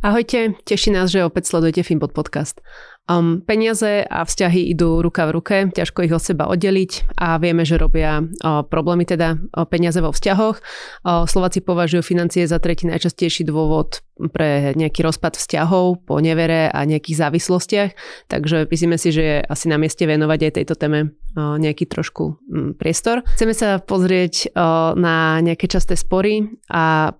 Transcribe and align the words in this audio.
Ahojte, 0.00 0.56
teší 0.64 0.96
nás, 0.96 1.12
že 1.12 1.20
opäť 1.20 1.52
sledujete 1.52 1.84
Finbot 1.84 2.16
podcast. 2.16 2.64
Um, 3.04 3.44
peniaze 3.44 4.00
a 4.08 4.24
vzťahy 4.24 4.72
idú 4.72 5.04
ruka 5.04 5.28
v 5.28 5.34
ruke, 5.36 5.56
ťažko 5.68 6.08
ich 6.08 6.14
od 6.16 6.24
seba 6.24 6.48
oddeliť 6.48 7.20
a 7.20 7.36
vieme, 7.36 7.68
že 7.68 7.76
robia 7.76 8.24
uh, 8.24 8.64
problémy 8.64 9.04
teda 9.04 9.36
uh, 9.36 9.68
peniaze 9.68 10.00
vo 10.00 10.08
vzťahoch. 10.08 10.56
Uh, 11.04 11.28
Slováci 11.28 11.60
považujú 11.60 12.00
financie 12.00 12.48
za 12.48 12.56
tretí 12.56 12.88
najčastejší 12.88 13.44
dôvod 13.44 14.00
pre 14.32 14.72
nejaký 14.72 15.04
rozpad 15.04 15.36
vzťahov 15.36 16.08
po 16.08 16.16
nevere 16.16 16.72
a 16.72 16.80
nejakých 16.88 17.20
závislostiach, 17.20 17.90
takže 18.32 18.72
myslíme 18.72 18.96
si, 18.96 19.12
že 19.12 19.20
je 19.20 19.36
asi 19.44 19.68
na 19.68 19.76
mieste 19.76 20.08
venovať 20.08 20.48
aj 20.48 20.52
tejto 20.64 20.74
téme 20.80 21.12
uh, 21.12 21.60
nejaký 21.60 21.84
trošku 21.84 22.40
um, 22.48 22.72
priestor. 22.72 23.20
Chceme 23.36 23.52
sa 23.52 23.76
pozrieť 23.84 24.48
uh, 24.56 24.96
na 24.96 25.44
nejaké 25.44 25.68
časté 25.68 25.92
spory 25.92 26.56
a 26.72 27.12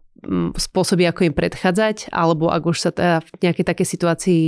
spôsoby, 0.56 1.08
ako 1.08 1.30
im 1.30 1.34
predchádzať, 1.34 2.12
alebo 2.12 2.52
ak 2.52 2.62
už 2.64 2.76
sa 2.76 2.90
teda 2.92 3.24
v 3.24 3.30
nejakej 3.44 3.64
takej 3.66 3.86
situácii 3.86 4.42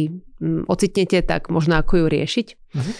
ocitnete, 0.68 1.22
tak 1.24 1.48
možno 1.48 1.78
ako 1.80 2.04
ju 2.04 2.06
riešiť. 2.10 2.46
Mhm. 2.76 2.92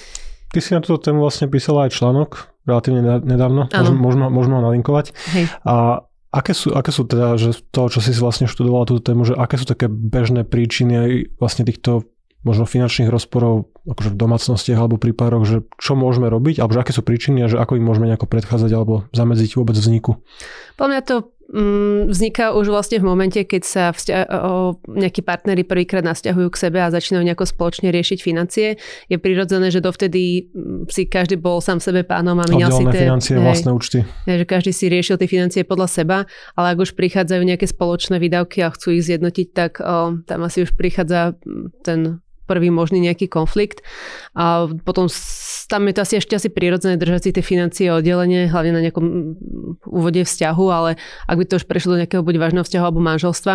Ty 0.52 0.58
si 0.60 0.76
na 0.76 0.84
túto 0.84 1.00
tému 1.00 1.24
vlastne 1.24 1.48
písala 1.48 1.88
aj 1.88 1.96
článok 1.96 2.52
relatívne 2.66 3.02
nedávno, 3.22 3.66
môžeme, 3.98 4.30
môžeme 4.30 4.54
ho 4.58 4.62
nalinkovať. 4.62 5.16
Hej. 5.34 5.50
A 5.66 6.06
aké 6.30 6.54
sú, 6.54 6.70
aké 6.72 6.94
sú 6.94 7.04
teda, 7.04 7.34
že 7.34 7.58
to, 7.74 7.90
čo 7.90 7.98
si 7.98 8.14
vlastne 8.14 8.46
študovala 8.46 8.86
túto 8.86 9.02
tému, 9.02 9.26
že 9.26 9.34
aké 9.34 9.58
sú 9.58 9.66
také 9.66 9.90
bežné 9.90 10.46
príčiny 10.46 11.26
vlastne 11.42 11.66
týchto 11.66 12.06
možno 12.42 12.66
finančných 12.66 13.06
rozporov 13.06 13.70
akože 13.86 14.14
v 14.14 14.18
domácnostiach 14.18 14.74
alebo 14.74 14.98
pri 14.98 15.14
pároch, 15.14 15.46
že 15.46 15.62
čo 15.78 15.94
môžeme 15.94 16.26
robiť, 16.26 16.58
alebo 16.58 16.74
že 16.74 16.82
aké 16.82 16.92
sú 16.94 17.06
príčiny 17.06 17.46
a 17.46 17.50
že 17.50 17.58
ako 17.58 17.78
im 17.78 17.86
môžeme 17.86 18.10
nejako 18.10 18.26
predchádzať 18.26 18.70
alebo 18.74 19.06
zamedziť 19.14 19.54
vôbec 19.54 19.78
vzniku? 19.78 20.18
Podľa 20.74 20.90
mňa 20.90 21.02
to 21.06 21.14
vzniká 22.08 22.56
už 22.56 22.72
vlastne 22.72 22.96
v 22.96 23.04
momente, 23.04 23.36
keď 23.44 23.62
sa 23.62 23.84
vzťa- 23.92 24.28
o, 24.32 24.80
nejakí 24.88 25.20
partnery 25.20 25.68
prvýkrát 25.68 26.00
nasťahujú 26.00 26.48
k 26.48 26.56
sebe 26.56 26.80
a 26.80 26.88
začínajú 26.88 27.20
nejako 27.20 27.44
spoločne 27.44 27.92
riešiť 27.92 28.18
financie. 28.24 28.80
Je 29.12 29.16
prirodzené, 29.20 29.68
že 29.68 29.84
dovtedy 29.84 30.48
mm, 30.48 30.88
si 30.88 31.04
každý 31.04 31.36
bol 31.36 31.60
sám 31.60 31.84
sebe 31.84 32.08
pánom 32.08 32.40
a 32.40 32.48
minal 32.48 32.72
si 32.72 32.88
tie... 32.88 33.04
financie, 33.04 33.36
hej, 33.36 33.44
vlastné 33.44 33.70
účty. 33.70 33.98
Hej, 34.24 34.36
že 34.42 34.46
každý 34.48 34.72
si 34.72 34.88
riešil 34.88 35.20
tie 35.20 35.28
financie 35.28 35.62
podľa 35.68 35.88
seba, 35.92 36.18
ale 36.56 36.66
ak 36.72 36.88
už 36.88 36.96
prichádzajú 36.96 37.42
nejaké 37.44 37.68
spoločné 37.68 38.16
výdavky 38.16 38.64
a 38.64 38.72
chcú 38.72 38.96
ich 38.96 39.04
zjednotiť, 39.04 39.46
tak 39.52 39.72
o, 39.84 40.24
tam 40.24 40.40
asi 40.48 40.64
už 40.64 40.72
prichádza 40.72 41.36
mm, 41.36 41.84
ten 41.84 42.24
prvý 42.46 42.68
možný 42.70 43.00
nejaký 43.00 43.30
konflikt. 43.30 43.84
A 44.34 44.68
potom 44.84 45.06
tam 45.68 45.88
je 45.88 45.94
to 45.96 46.00
asi 46.04 46.14
ešte 46.20 46.36
asi 46.36 46.48
prirodzené 46.52 47.00
držať 47.00 47.20
si 47.28 47.30
tie 47.32 47.44
financie 47.44 47.88
oddelenie, 47.88 48.50
hlavne 48.50 48.72
na 48.76 48.82
nejakom 48.84 49.06
úvode 49.88 50.20
vzťahu, 50.20 50.66
ale 50.68 50.90
ak 51.26 51.36
by 51.38 51.44
to 51.48 51.58
už 51.62 51.64
prešlo 51.64 51.96
do 51.96 52.00
nejakého 52.04 52.20
buď 52.20 52.36
vážneho 52.36 52.64
vzťahu 52.66 52.84
alebo 52.84 53.00
manželstva, 53.00 53.54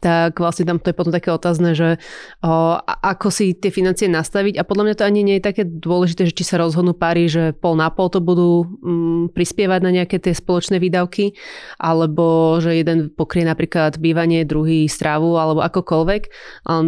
tak 0.00 0.38
vlastne 0.38 0.66
tam 0.66 0.78
to 0.80 0.90
je 0.90 0.96
potom 0.96 1.12
také 1.14 1.30
otázne, 1.30 1.74
že 1.76 2.00
o, 2.40 2.78
ako 2.82 3.28
si 3.30 3.54
tie 3.54 3.74
financie 3.74 4.10
nastaviť 4.10 4.58
a 4.58 4.66
podľa 4.66 4.84
mňa 4.90 4.94
to 4.98 5.04
ani 5.06 5.20
nie 5.22 5.36
je 5.38 5.46
také 5.46 5.62
dôležité, 5.64 6.30
že 6.30 6.36
či 6.36 6.44
sa 6.46 6.60
rozhodnú 6.60 6.94
páry, 6.94 7.26
že 7.30 7.54
pol 7.54 7.78
na 7.78 7.90
pol 7.92 8.10
to 8.10 8.18
budú 8.22 8.64
mm, 8.64 9.36
prispievať 9.36 9.80
na 9.82 9.90
nejaké 9.90 10.18
tie 10.18 10.34
spoločné 10.34 10.78
výdavky, 10.80 11.36
alebo 11.78 12.56
že 12.58 12.78
jeden 12.78 13.10
pokrie 13.12 13.46
napríklad 13.46 13.98
bývanie, 13.98 14.46
druhý 14.46 14.86
strávu 14.86 15.36
alebo 15.36 15.60
akokoľvek. 15.64 16.22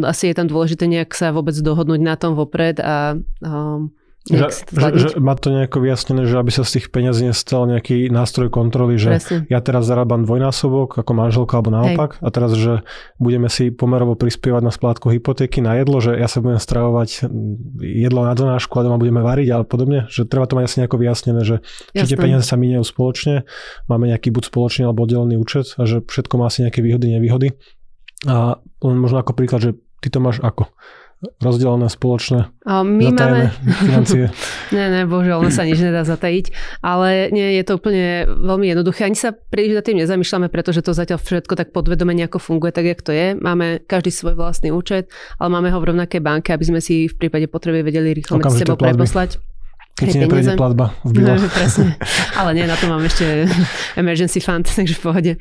Asi 0.07 0.31
je 0.31 0.35
tam 0.35 0.47
dôležité 0.51 0.87
nejak 0.87 1.13
sa 1.13 1.35
vôbec 1.35 1.55
dohodnúť 1.57 2.01
na 2.01 2.15
tom 2.15 2.39
vopred 2.39 2.79
a 2.81 3.19
um, 3.43 3.91
že, 4.27 4.67
že, 4.75 4.91
že 4.99 5.09
má 5.23 5.39
to 5.39 5.55
nejako 5.55 5.79
vyjasnené, 5.87 6.27
že 6.27 6.35
aby 6.35 6.51
sa 6.51 6.67
z 6.67 6.81
tých 6.81 6.91
peňazí 6.91 7.31
nestal 7.31 7.71
nejaký 7.71 8.11
nástroj 8.11 8.51
kontroly, 8.51 8.99
že 8.99 9.17
Presne. 9.17 9.39
ja 9.47 9.63
teraz 9.63 9.87
zarábam 9.87 10.27
dvojnásobok 10.27 10.99
ako 10.99 11.13
manželka 11.15 11.55
alebo 11.55 11.71
naopak 11.71 12.19
Hej. 12.19 12.23
a 12.23 12.29
teraz, 12.35 12.51
že 12.59 12.83
budeme 13.23 13.47
si 13.47 13.71
pomerovo 13.71 14.19
prispievať 14.19 14.63
na 14.67 14.73
splátku 14.75 15.15
hypotéky 15.15 15.63
na 15.63 15.79
jedlo, 15.79 16.03
že 16.03 16.19
ja 16.19 16.27
sa 16.27 16.43
budem 16.43 16.59
stravovať 16.59 17.31
jedlo 17.79 18.27
na 18.27 18.35
donášku 18.35 18.75
a 18.75 18.83
doma 18.83 18.99
budeme 18.99 19.23
variť 19.23 19.49
a 19.55 19.57
podobne, 19.63 20.11
že 20.11 20.27
treba 20.27 20.51
to 20.51 20.59
mať 20.59 20.65
asi 20.67 20.77
nejako 20.83 20.97
vyjasnené, 20.99 21.41
že 21.47 21.57
či 21.95 22.05
tie 22.11 22.19
peniaze 22.19 22.43
sa 22.43 22.59
minie 22.59 22.83
spoločne, 22.83 23.47
máme 23.87 24.11
nejaký 24.11 24.35
buď 24.35 24.51
spoločný 24.51 24.83
alebo 24.91 25.07
oddelený 25.07 25.39
účet 25.39 25.79
a 25.79 25.87
že 25.87 26.03
všetko 26.03 26.35
má 26.43 26.51
asi 26.51 26.67
nejaké 26.67 26.83
výhody, 26.83 27.15
nevýhody. 27.15 27.55
A 28.27 28.59
len 28.59 28.97
možno 28.99 29.23
ako 29.23 29.39
príklad, 29.39 29.63
že 29.63 29.71
ty 30.03 30.11
to 30.11 30.19
máš 30.19 30.43
ako? 30.43 30.67
Rozdelené 31.41 31.89
spoločné 31.89 32.53
a 32.69 32.85
my 32.85 33.09
máme... 33.09 33.49
financie. 33.81 34.29
ne, 34.77 34.85
ne, 34.93 35.01
bohužiaľ, 35.09 35.41
ono 35.41 35.53
sa 35.55 35.65
nič 35.65 35.81
nedá 35.81 36.05
zatajiť, 36.05 36.53
ale 36.85 37.33
nie, 37.33 37.57
je 37.57 37.65
to 37.65 37.81
úplne 37.81 38.29
veľmi 38.29 38.69
jednoduché. 38.69 39.09
Ani 39.09 39.17
sa 39.17 39.33
príliš 39.33 39.81
za 39.81 39.83
tým 39.87 40.03
nezamýšľame, 40.03 40.53
pretože 40.53 40.85
to 40.85 40.93
zatiaľ 40.93 41.23
všetko 41.23 41.57
tak 41.57 41.73
podvedome 41.73 42.13
nejako 42.13 42.37
funguje, 42.37 42.75
tak 42.75 42.85
jak 42.85 43.01
to 43.01 43.17
je. 43.17 43.33
Máme 43.33 43.81
každý 43.89 44.13
svoj 44.13 44.37
vlastný 44.37 44.75
účet, 44.75 45.09
ale 45.41 45.49
máme 45.49 45.73
ho 45.73 45.79
v 45.81 45.95
rovnakej 45.95 46.21
banke, 46.21 46.53
aby 46.53 46.69
sme 46.69 46.81
si 46.85 47.09
v 47.09 47.15
prípade 47.17 47.49
potreby 47.49 47.81
vedeli 47.81 48.13
rýchlo 48.13 48.37
medzi 48.37 48.67
sebou 48.67 48.77
preposlať. 48.77 49.41
Keď 49.97 50.07
si 50.13 50.21
neprejde 50.21 50.61
platba 50.61 50.93
v 51.09 51.11
bilo. 51.17 51.41
No, 51.41 51.49
presne. 51.49 51.97
Ale 52.41 52.53
nie, 52.53 52.69
na 52.69 52.77
to 52.77 52.85
mám 52.85 53.01
ešte 53.01 53.49
emergency 53.97 54.45
fund, 54.45 54.69
takže 54.79 54.93
v 54.93 55.01
pohode. 55.01 55.33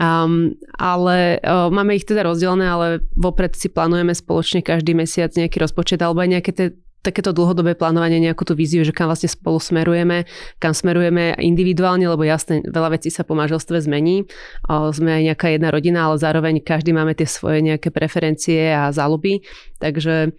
Um, 0.00 0.56
ale 0.80 1.36
uh, 1.44 1.68
máme 1.68 1.92
ich 1.92 2.08
teda 2.08 2.24
rozdelené, 2.24 2.64
ale 2.70 2.86
vopred 3.18 3.52
si 3.52 3.68
plánujeme 3.68 4.16
spoločne 4.16 4.64
každý 4.64 4.96
mesiac 4.96 5.34
nejaký 5.36 5.60
rozpočet 5.60 6.00
alebo 6.00 6.24
aj 6.24 6.30
nejaké 6.30 6.50
tie 6.56 6.68
takéto 6.98 7.30
dlhodobé 7.30 7.78
plánovanie, 7.78 8.18
nejakú 8.18 8.42
tú 8.42 8.58
víziu, 8.58 8.82
že 8.82 8.90
kam 8.90 9.06
vlastne 9.06 9.30
spolu 9.30 9.62
smerujeme, 9.62 10.26
kam 10.58 10.74
smerujeme 10.74 11.38
individuálne, 11.38 12.04
lebo 12.04 12.26
jasne, 12.26 12.60
veľa 12.66 12.98
vecí 12.98 13.08
sa 13.08 13.22
po 13.22 13.38
manželstve 13.38 13.78
zmení. 13.78 14.26
Sme 14.68 15.10
aj 15.16 15.22
nejaká 15.32 15.46
jedna 15.54 15.70
rodina, 15.70 16.10
ale 16.10 16.18
zároveň 16.18 16.58
každý 16.58 16.90
máme 16.90 17.14
tie 17.14 17.24
svoje 17.24 17.62
nejaké 17.62 17.94
preferencie 17.94 18.74
a 18.74 18.90
záľuby. 18.90 19.46
Takže 19.78 20.34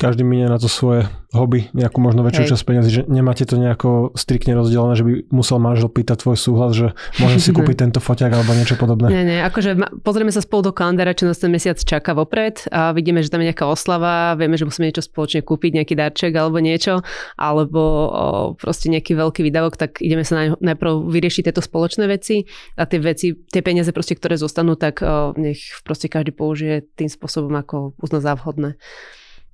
každý 0.00 0.24
minie 0.24 0.48
na 0.48 0.56
to 0.56 0.64
svoje 0.64 1.04
hobby, 1.30 1.70
nejakú 1.76 2.02
možno 2.02 2.26
väčšiu 2.26 2.42
Hej. 2.42 2.50
časť 2.56 2.64
peniazy, 2.66 2.90
že 2.90 3.02
nemáte 3.06 3.46
to 3.46 3.54
nejako 3.54 4.10
striktne 4.18 4.58
rozdelené, 4.58 4.98
že 4.98 5.06
by 5.06 5.12
musel 5.30 5.62
manžel 5.62 5.86
pýtať 5.86 6.26
tvoj 6.26 6.34
súhlas, 6.40 6.72
že 6.74 6.90
môžem 7.22 7.38
si 7.38 7.50
kúpiť 7.56 7.86
tento 7.86 8.00
foťák 8.02 8.32
alebo 8.34 8.50
niečo 8.56 8.74
podobné. 8.74 9.12
Nie, 9.12 9.22
nie, 9.22 9.38
akože 9.44 10.02
pozrieme 10.02 10.34
sa 10.34 10.42
spolu 10.42 10.70
do 10.70 10.72
kalendára, 10.74 11.14
čo 11.14 11.30
nás 11.30 11.38
ten 11.38 11.52
mesiac 11.52 11.78
čaká 11.78 12.18
vopred 12.18 12.66
a 12.74 12.90
vidíme, 12.90 13.22
že 13.22 13.30
tam 13.30 13.44
je 13.44 13.52
nejaká 13.52 13.62
oslava, 13.68 14.34
vieme, 14.34 14.58
že 14.58 14.66
musíme 14.66 14.90
niečo 14.90 15.06
spoločne 15.06 15.46
kúpiť, 15.46 15.70
nejaký 15.78 15.94
darček 15.94 16.32
alebo 16.34 16.58
niečo, 16.58 17.06
alebo 17.38 17.80
o, 17.80 18.24
proste 18.58 18.90
nejaký 18.90 19.14
veľký 19.14 19.46
výdavok, 19.46 19.78
tak 19.78 20.02
ideme 20.02 20.26
sa 20.26 20.58
najprv 20.58 20.92
vyriešiť 21.14 21.46
tieto 21.46 21.62
spoločné 21.62 22.10
veci 22.10 22.42
a 22.74 22.90
tie 22.90 22.98
veci, 22.98 23.38
tie 23.38 23.62
peniaze 23.62 23.94
proste, 23.94 24.18
ktoré 24.18 24.34
zostanú, 24.34 24.74
tak 24.74 24.98
o, 25.04 25.30
nech 25.38 25.62
proste 25.86 26.10
každý 26.10 26.34
použije 26.34 26.90
tým 26.98 27.06
spôsobom, 27.06 27.54
ako 27.54 27.94
uzná 28.02 28.18
za 28.18 28.34
vhodné. 28.34 28.74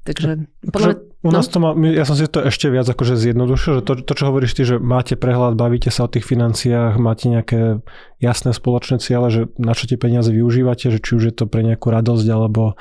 Takže 0.06 0.47
podľa 0.71 1.03
u 1.27 1.31
nás 1.34 1.50
no? 1.50 1.53
to 1.53 1.59
má, 1.59 1.71
ja 1.91 2.06
som 2.06 2.15
si 2.15 2.31
to 2.31 2.39
ešte 2.39 2.71
viac 2.71 2.87
akože 2.87 3.19
zjednodušil, 3.19 3.81
že 3.81 3.83
to, 3.83 3.93
to, 3.99 4.12
čo 4.15 4.31
hovoríš 4.31 4.55
ty, 4.55 4.62
že 4.62 4.78
máte 4.78 5.19
prehľad, 5.19 5.59
bavíte 5.59 5.91
sa 5.91 6.06
o 6.06 6.12
tých 6.12 6.22
financiách, 6.22 7.03
máte 7.03 7.27
nejaké 7.27 7.83
jasné 8.16 8.56
spoločné 8.56 8.97
ciele, 8.97 9.28
že 9.28 9.41
na 9.60 9.77
čo 9.77 9.84
tie 9.84 10.00
peniaze 10.00 10.32
využívate, 10.32 10.88
že 10.88 10.99
či 11.04 11.21
už 11.21 11.22
je 11.28 11.34
to 11.37 11.44
pre 11.44 11.60
nejakú 11.60 11.93
radosť 11.93 12.27
alebo 12.32 12.81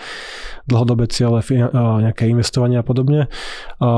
dlhodobé 0.66 1.12
ciele, 1.12 1.44
nejaké 1.76 2.32
investovanie 2.32 2.80
a 2.80 2.86
podobne. 2.88 3.28
A 3.84 3.90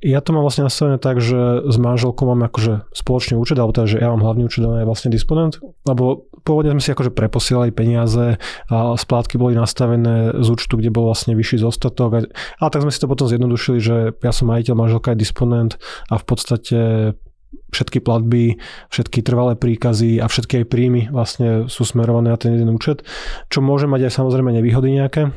ja 0.00 0.20
to 0.24 0.32
mám 0.32 0.42
vlastne 0.42 0.66
nastavené 0.66 0.96
tak, 0.96 1.20
že 1.20 1.68
s 1.68 1.76
manželkou 1.76 2.24
máme 2.24 2.48
akože 2.48 2.88
spoločný 2.96 3.36
účet, 3.36 3.60
alebo 3.60 3.76
teda, 3.76 3.86
že 3.86 3.98
ja 4.00 4.08
mám 4.10 4.24
hlavný 4.24 4.48
účet, 4.48 4.64
ona 4.64 4.82
je 4.82 4.88
vlastne 4.88 5.12
disponent, 5.12 5.60
lebo 5.84 6.26
pôvodne 6.42 6.72
sme 6.78 6.82
si 6.82 6.90
akože 6.96 7.12
preposielali 7.12 7.70
peniaze 7.76 8.40
a 8.72 8.76
splátky 8.96 9.36
boli 9.36 9.52
nastavené 9.58 10.32
z 10.40 10.48
účtu, 10.48 10.80
kde 10.80 10.90
bol 10.94 11.12
vlastne 11.12 11.36
vyšší 11.36 11.60
zostatok. 11.60 12.10
A, 12.16 12.18
ale 12.62 12.70
tak 12.72 12.82
sme 12.82 12.94
si 12.94 13.02
to 13.02 13.10
potom 13.10 13.28
zjednodušili, 13.28 13.78
že 13.78 13.96
ja 14.16 14.32
som 14.32 14.48
majiteľ, 14.48 14.74
manželka 14.74 15.12
je 15.12 15.20
disponent 15.20 15.72
a 16.08 16.16
v 16.16 16.24
podstate 16.24 16.78
všetky 17.72 17.98
platby, 18.00 18.58
všetky 18.88 19.20
trvalé 19.20 19.58
príkazy 19.58 20.22
a 20.22 20.26
všetky 20.26 20.62
aj 20.62 20.66
príjmy 20.70 21.02
vlastne 21.10 21.66
sú 21.66 21.82
smerované 21.84 22.32
na 22.32 22.38
ten 22.38 22.54
jeden 22.54 22.72
účet, 22.72 23.02
čo 23.50 23.60
môže 23.60 23.90
mať 23.90 24.08
aj 24.08 24.12
samozrejme 24.22 24.54
nevýhody 24.54 24.96
nejaké. 24.96 25.34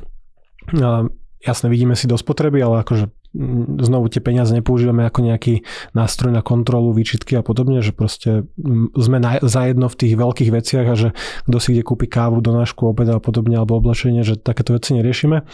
A 0.79 1.09
jasne, 1.41 1.67
vidíme 1.71 1.95
si 1.95 2.05
do 2.05 2.19
spotreby, 2.19 2.61
ale 2.61 2.83
akože 2.83 3.09
znovu 3.79 4.09
tie 4.09 4.25
peniaze 4.25 4.49
nepoužívame 4.57 5.05
ako 5.05 5.21
nejaký 5.21 5.61
nástroj 5.93 6.33
na 6.33 6.41
kontrolu, 6.41 6.89
výčitky 6.97 7.37
a 7.37 7.45
podobne, 7.45 7.85
že 7.85 7.93
proste 7.93 8.49
sme 8.97 9.21
na, 9.21 9.37
zajedno 9.37 9.85
v 9.85 9.99
tých 10.01 10.13
veľkých 10.17 10.49
veciach 10.49 10.85
a 10.89 10.95
že 10.97 11.09
kto 11.45 11.57
si 11.61 11.77
ide 11.77 11.85
kúpi 11.85 12.09
kávu, 12.09 12.41
donášku, 12.41 12.89
obeda 12.89 13.21
a 13.21 13.23
podobne 13.23 13.61
alebo 13.61 13.77
oblečenie, 13.77 14.25
že 14.25 14.41
takéto 14.41 14.73
veci 14.73 14.97
neriešime. 14.97 15.45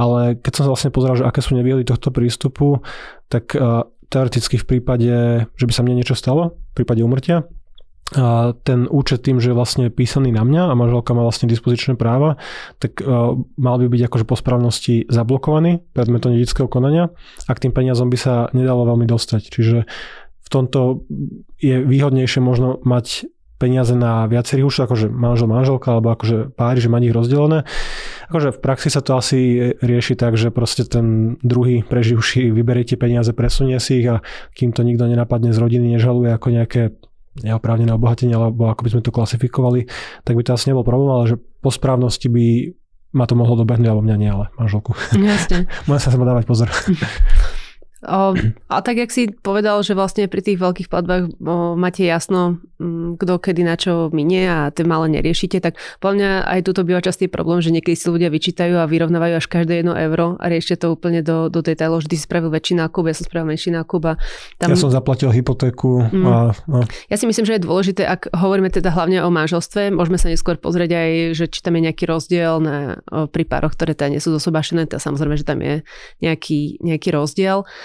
Ale 0.00 0.40
keď 0.40 0.52
som 0.56 0.62
sa 0.64 0.72
vlastne 0.72 0.90
pozeral, 0.94 1.20
že 1.20 1.28
aké 1.28 1.44
sú 1.44 1.52
nevýhody 1.52 1.84
tohto 1.84 2.08
prístupu, 2.08 2.80
tak 3.28 3.52
teoreticky 4.12 4.60
v 4.60 4.68
prípade, 4.68 5.10
že 5.48 5.64
by 5.64 5.72
sa 5.72 5.80
mne 5.80 6.04
niečo 6.04 6.12
stalo, 6.12 6.60
v 6.76 6.84
prípade 6.84 7.00
umrtia, 7.00 7.48
a 8.12 8.52
ten 8.52 8.84
účet 8.92 9.24
tým, 9.24 9.40
že 9.40 9.52
je 9.52 9.56
vlastne 9.56 9.88
písaný 9.88 10.36
na 10.36 10.44
mňa 10.44 10.68
a 10.68 10.76
manželka 10.76 11.16
má 11.16 11.24
vlastne 11.24 11.48
dispozičné 11.48 11.96
práva, 11.96 12.36
tak 12.76 13.00
uh, 13.00 13.40
mal 13.56 13.76
by 13.80 13.88
byť 13.88 14.02
akože 14.04 14.24
po 14.28 14.36
správnosti 14.36 15.08
zablokovaný 15.08 15.80
predmetom 15.96 16.36
dedického 16.36 16.68
konania 16.68 17.08
a 17.48 17.50
k 17.56 17.68
tým 17.68 17.72
peniazom 17.72 18.12
by 18.12 18.18
sa 18.20 18.34
nedalo 18.52 18.84
veľmi 18.84 19.08
dostať. 19.08 19.42
Čiže 19.48 19.88
v 20.42 20.48
tomto 20.52 21.08
je 21.56 21.80
výhodnejšie 21.80 22.44
možno 22.44 22.84
mať 22.84 23.32
peniaze 23.62 23.94
na 23.94 24.26
viacerých 24.26 24.66
už, 24.66 24.76
akože 24.90 25.06
manžel, 25.06 25.46
manželka, 25.46 25.94
alebo 25.94 26.10
akože 26.10 26.50
páry, 26.58 26.82
že 26.82 26.90
má 26.90 26.98
ich 26.98 27.14
rozdelené. 27.14 27.62
Akože 28.26 28.50
v 28.50 28.58
praxi 28.58 28.90
sa 28.90 28.98
to 28.98 29.14
asi 29.14 29.70
rieši 29.78 30.18
tak, 30.18 30.34
že 30.34 30.50
proste 30.50 30.82
ten 30.82 31.38
druhý 31.46 31.86
preživší 31.86 32.50
vyberie 32.50 32.82
tie 32.82 32.98
peniaze, 32.98 33.30
presunie 33.30 33.78
si 33.78 34.02
ich 34.02 34.08
a 34.10 34.18
kým 34.58 34.74
to 34.74 34.82
nikto 34.82 35.06
nenapadne 35.06 35.54
z 35.54 35.62
rodiny, 35.62 35.94
nežaluje 35.94 36.34
ako 36.34 36.48
nejaké 36.50 36.82
neoprávnené 37.40 37.94
obohatenie, 37.94 38.34
alebo 38.34 38.68
ako 38.68 38.82
by 38.84 38.90
sme 38.92 39.02
to 39.06 39.14
klasifikovali, 39.14 39.88
tak 40.26 40.36
by 40.36 40.42
to 40.44 40.52
asi 40.52 40.68
nebol 40.68 40.84
problém, 40.84 41.12
ale 41.14 41.24
že 41.32 41.36
po 41.38 41.70
správnosti 41.72 42.28
by 42.28 42.76
ma 43.12 43.24
to 43.28 43.36
mohlo 43.36 43.56
dobehnúť, 43.60 43.88
alebo 43.88 44.04
mňa 44.04 44.16
nie, 44.16 44.30
ale 44.32 44.44
manželku. 44.56 44.92
Jasne. 45.16 45.68
Môžem 45.88 46.12
sa 46.12 46.18
dávať 46.18 46.44
pozor. 46.44 46.68
A 48.02 48.82
tak, 48.82 48.98
jak 48.98 49.14
si 49.14 49.30
povedal, 49.30 49.78
že 49.86 49.94
vlastne 49.94 50.26
pri 50.26 50.42
tých 50.42 50.58
veľkých 50.58 50.90
platbách 50.90 51.38
máte 51.78 52.02
jasno, 52.02 52.58
m, 52.82 53.14
kto 53.14 53.38
kedy 53.38 53.62
na 53.62 53.78
čo 53.78 54.10
minie 54.10 54.50
a 54.50 54.74
tie 54.74 54.82
malé 54.82 55.06
neriešite, 55.14 55.62
tak 55.62 55.78
podľa 56.02 56.14
mňa 56.18 56.30
aj 56.50 56.60
tuto 56.66 56.82
býva 56.82 56.98
častý 56.98 57.30
problém, 57.30 57.62
že 57.62 57.70
niekedy 57.70 57.94
si 57.94 58.10
ľudia 58.10 58.26
vyčítajú 58.26 58.74
a 58.74 58.90
vyrovnávajú 58.90 59.38
až 59.38 59.46
každé 59.46 59.86
jedno 59.86 59.94
euro 59.94 60.34
a 60.42 60.50
riešite 60.50 60.82
to 60.82 60.98
úplne 60.98 61.22
do, 61.22 61.46
do 61.46 61.62
detailov, 61.62 62.02
ty 62.10 62.18
si 62.18 62.26
spravil 62.26 62.50
väčší 62.50 62.74
nákup, 62.74 63.06
ja 63.06 63.14
som 63.14 63.24
spravil 63.30 63.54
menší 63.54 63.70
nákup 63.70 64.02
a 64.02 64.12
tam... 64.58 64.74
Ja 64.74 64.76
som 64.82 64.90
zaplatil 64.90 65.30
hypotéku 65.30 66.02
mm. 66.10 66.26
a... 66.26 66.34
No. 66.66 66.82
Ja 67.06 67.14
si 67.14 67.30
myslím, 67.30 67.46
že 67.46 67.54
je 67.54 67.62
dôležité, 67.62 68.02
ak 68.02 68.34
hovoríme 68.34 68.66
teda 68.66 68.90
hlavne 68.90 69.22
o 69.22 69.30
manželstve, 69.30 69.94
môžeme 69.94 70.18
sa 70.18 70.26
neskôr 70.26 70.58
pozrieť 70.58 70.90
aj, 70.90 71.10
že 71.38 71.44
či 71.46 71.62
tam 71.62 71.78
je 71.78 71.86
nejaký 71.86 72.10
rozdiel 72.10 72.58
na, 72.58 72.98
pri 73.30 73.46
pároch, 73.46 73.78
ktoré 73.78 73.94
teda 73.94 74.10
nie 74.10 74.18
sú 74.18 74.34
zosobášené, 74.34 74.90
to 74.90 74.98
samozrejme, 74.98 75.38
že 75.38 75.46
tam 75.46 75.62
je 75.62 75.86
nejaký, 76.18 76.82
nejaký 76.82 77.14
rozdiel 77.14 77.62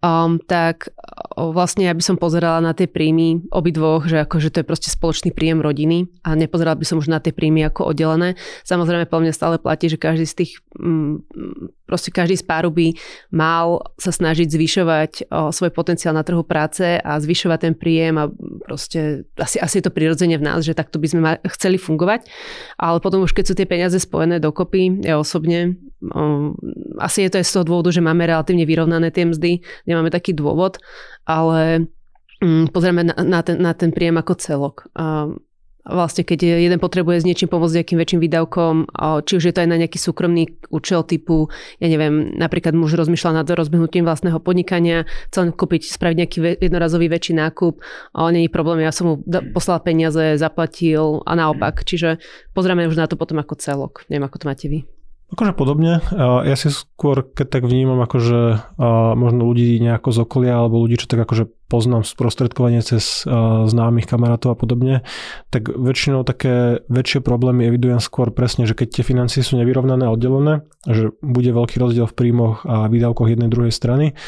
um, 0.00 0.40
tak 0.40 0.92
vlastne 1.36 1.88
ja 1.88 1.94
by 1.96 2.02
som 2.04 2.16
pozerala 2.20 2.60
na 2.60 2.76
tie 2.76 2.90
príjmy 2.90 3.48
obidvoch, 3.54 4.04
že 4.04 4.20
akože 4.20 4.52
to 4.52 4.60
je 4.60 4.68
proste 4.68 4.88
spoločný 4.92 5.32
príjem 5.32 5.62
rodiny 5.64 6.10
a 6.26 6.36
nepozerala 6.36 6.76
by 6.76 6.84
som 6.84 7.00
už 7.00 7.08
na 7.08 7.22
tie 7.22 7.32
príjmy 7.32 7.64
ako 7.70 7.94
oddelené. 7.94 8.36
Samozrejme, 8.66 9.08
po 9.08 9.20
mňa 9.22 9.32
stále 9.32 9.56
platí, 9.56 9.88
že 9.88 10.00
každý 10.00 10.26
z 10.28 10.34
tých, 10.44 10.52
um, 10.76 11.24
proste 11.88 12.12
každý 12.12 12.36
z 12.36 12.44
páru 12.44 12.70
by 12.70 12.94
mal 13.34 13.82
sa 13.96 14.14
snažiť 14.14 14.46
zvyšovať 14.46 15.12
o, 15.26 15.50
svoj 15.50 15.74
potenciál 15.74 16.14
na 16.14 16.22
trhu 16.22 16.46
práce 16.46 16.98
a 17.00 17.18
zvyšovať 17.18 17.58
ten 17.58 17.74
príjem 17.74 18.14
a 18.20 18.30
proste 18.62 19.26
asi, 19.34 19.58
asi 19.58 19.82
je 19.82 19.84
to 19.90 19.94
prirodzene 19.94 20.38
v 20.38 20.46
nás, 20.46 20.62
že 20.62 20.76
takto 20.76 21.02
by 21.02 21.06
sme 21.10 21.20
ma, 21.20 21.32
chceli 21.58 21.82
fungovať. 21.82 22.30
Ale 22.78 23.02
potom 23.02 23.26
už 23.26 23.34
keď 23.34 23.44
sú 23.50 23.54
tie 23.58 23.66
peniaze 23.66 23.98
spojené 23.98 24.38
dokopy, 24.38 25.02
ja 25.02 25.18
osobne, 25.18 25.82
o, 26.14 26.54
asi 27.02 27.26
je 27.26 27.30
to 27.34 27.38
aj 27.42 27.46
z 27.46 27.54
toho 27.58 27.64
dôvodu, 27.66 27.90
že 27.90 28.04
máme 28.04 28.22
relatívne 28.22 28.62
vyrovnané 28.62 29.10
tie 29.10 29.26
mzdy, 29.26 29.66
nemáme 29.90 30.14
taký 30.14 30.32
dôvod, 30.32 30.78
ale 31.26 31.90
mm, 32.38 32.70
pozrieme 32.70 33.02
na, 33.10 33.14
na, 33.18 33.40
ten, 33.42 33.58
na 33.58 33.74
ten 33.74 33.90
príjem 33.90 34.16
ako 34.22 34.34
celok. 34.38 34.76
A 34.94 35.28
vlastne 35.84 36.22
keď 36.22 36.60
jeden 36.60 36.76
potrebuje 36.76 37.24
s 37.24 37.26
niečím 37.26 37.48
pomôcť 37.48 37.80
nejakým 37.80 37.98
väčším 37.98 38.20
výdavkom, 38.20 38.74
či 39.24 39.32
už 39.40 39.44
je 39.48 39.54
to 39.56 39.62
aj 39.64 39.68
na 39.68 39.80
nejaký 39.80 39.96
súkromný 39.96 40.60
účel 40.68 41.02
typu, 41.08 41.48
ja 41.80 41.88
neviem, 41.88 42.36
napríklad 42.36 42.76
muž 42.76 42.94
rozmýšľa 43.00 43.42
nad 43.42 43.48
rozbehnutím 43.48 44.04
vlastného 44.04 44.38
podnikania, 44.44 45.08
chcel 45.32 45.50
kúpiť, 45.56 45.88
spraviť 45.88 46.16
nejaký 46.20 46.38
jednorazový 46.60 47.08
väčší 47.08 47.32
nákup, 47.32 47.80
ale 48.12 48.44
je 48.44 48.52
problém, 48.52 48.84
ja 48.84 48.92
som 48.92 49.04
mu 49.08 49.14
poslal 49.56 49.80
peniaze, 49.80 50.36
zaplatil 50.36 51.24
a 51.24 51.32
naopak. 51.32 51.82
Čiže 51.82 52.20
pozrieme 52.52 52.84
už 52.86 53.00
na 53.00 53.08
to 53.08 53.16
potom 53.16 53.40
ako 53.40 53.56
celok. 53.56 54.04
Neviem, 54.12 54.28
ako 54.28 54.36
to 54.36 54.48
máte 54.48 54.68
vy. 54.68 54.84
Akože 55.30 55.54
podobne. 55.54 56.02
Ja 56.18 56.56
si 56.58 56.74
skôr, 56.74 57.22
keď 57.22 57.46
tak 57.54 57.62
vnímam, 57.62 58.02
akože 58.02 58.74
možno 59.14 59.46
ľudí 59.46 59.78
nejako 59.78 60.10
z 60.10 60.18
okolia 60.26 60.58
alebo 60.58 60.82
ľudí, 60.82 60.98
čo 60.98 61.06
tak 61.06 61.22
akože 61.22 61.46
poznám 61.70 62.02
sprostredkovanie 62.02 62.82
cez 62.82 63.22
známych 63.70 64.10
kamarátov 64.10 64.52
a 64.52 64.58
podobne, 64.58 65.06
tak 65.54 65.70
väčšinou 65.70 66.26
také 66.26 66.82
väčšie 66.90 67.22
problémy 67.22 67.70
evidujem 67.70 68.02
skôr 68.02 68.34
presne, 68.34 68.66
že 68.66 68.74
keď 68.74 68.88
tie 68.90 69.04
financie 69.06 69.46
sú 69.46 69.54
nevyrovnané 69.54 70.10
a 70.10 70.14
oddelené, 70.18 70.66
že 70.90 71.14
bude 71.22 71.54
veľký 71.54 71.78
rozdiel 71.78 72.10
v 72.10 72.16
príjmoch 72.18 72.66
a 72.66 72.90
výdavkoch 72.90 73.30
jednej 73.30 73.46
druhej 73.46 73.70
strany, 73.70 74.18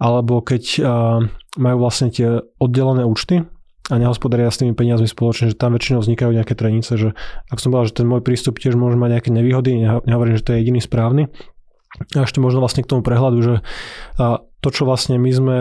alebo 0.00 0.40
keď 0.40 0.80
majú 1.60 1.76
vlastne 1.76 2.08
tie 2.08 2.40
oddelené 2.56 3.04
účty, 3.04 3.44
a 3.88 3.94
nehospodária 3.96 4.52
s 4.52 4.60
tými 4.60 4.76
peniazmi 4.76 5.08
spoločne, 5.08 5.48
že 5.48 5.56
tam 5.56 5.72
väčšinou 5.72 6.04
vznikajú 6.04 6.36
nejaké 6.36 6.52
trenice, 6.52 6.92
že 7.00 7.16
ak 7.48 7.56
som 7.56 7.72
povedal, 7.72 7.88
že 7.88 8.04
ten 8.04 8.06
môj 8.08 8.20
prístup 8.20 8.60
tiež 8.60 8.76
môže 8.76 9.00
mať 9.00 9.16
nejaké 9.16 9.30
nevýhody, 9.32 9.80
nehovorím, 10.04 10.36
že 10.36 10.44
to 10.44 10.52
je 10.52 10.60
jediný 10.60 10.80
správny. 10.84 11.32
A 12.12 12.28
ešte 12.28 12.44
možno 12.44 12.60
vlastne 12.60 12.84
k 12.84 12.90
tomu 12.92 13.00
prehľadu, 13.00 13.38
že 13.40 13.54
to, 14.60 14.68
čo 14.68 14.84
vlastne 14.84 15.16
my 15.16 15.30
sme 15.32 15.58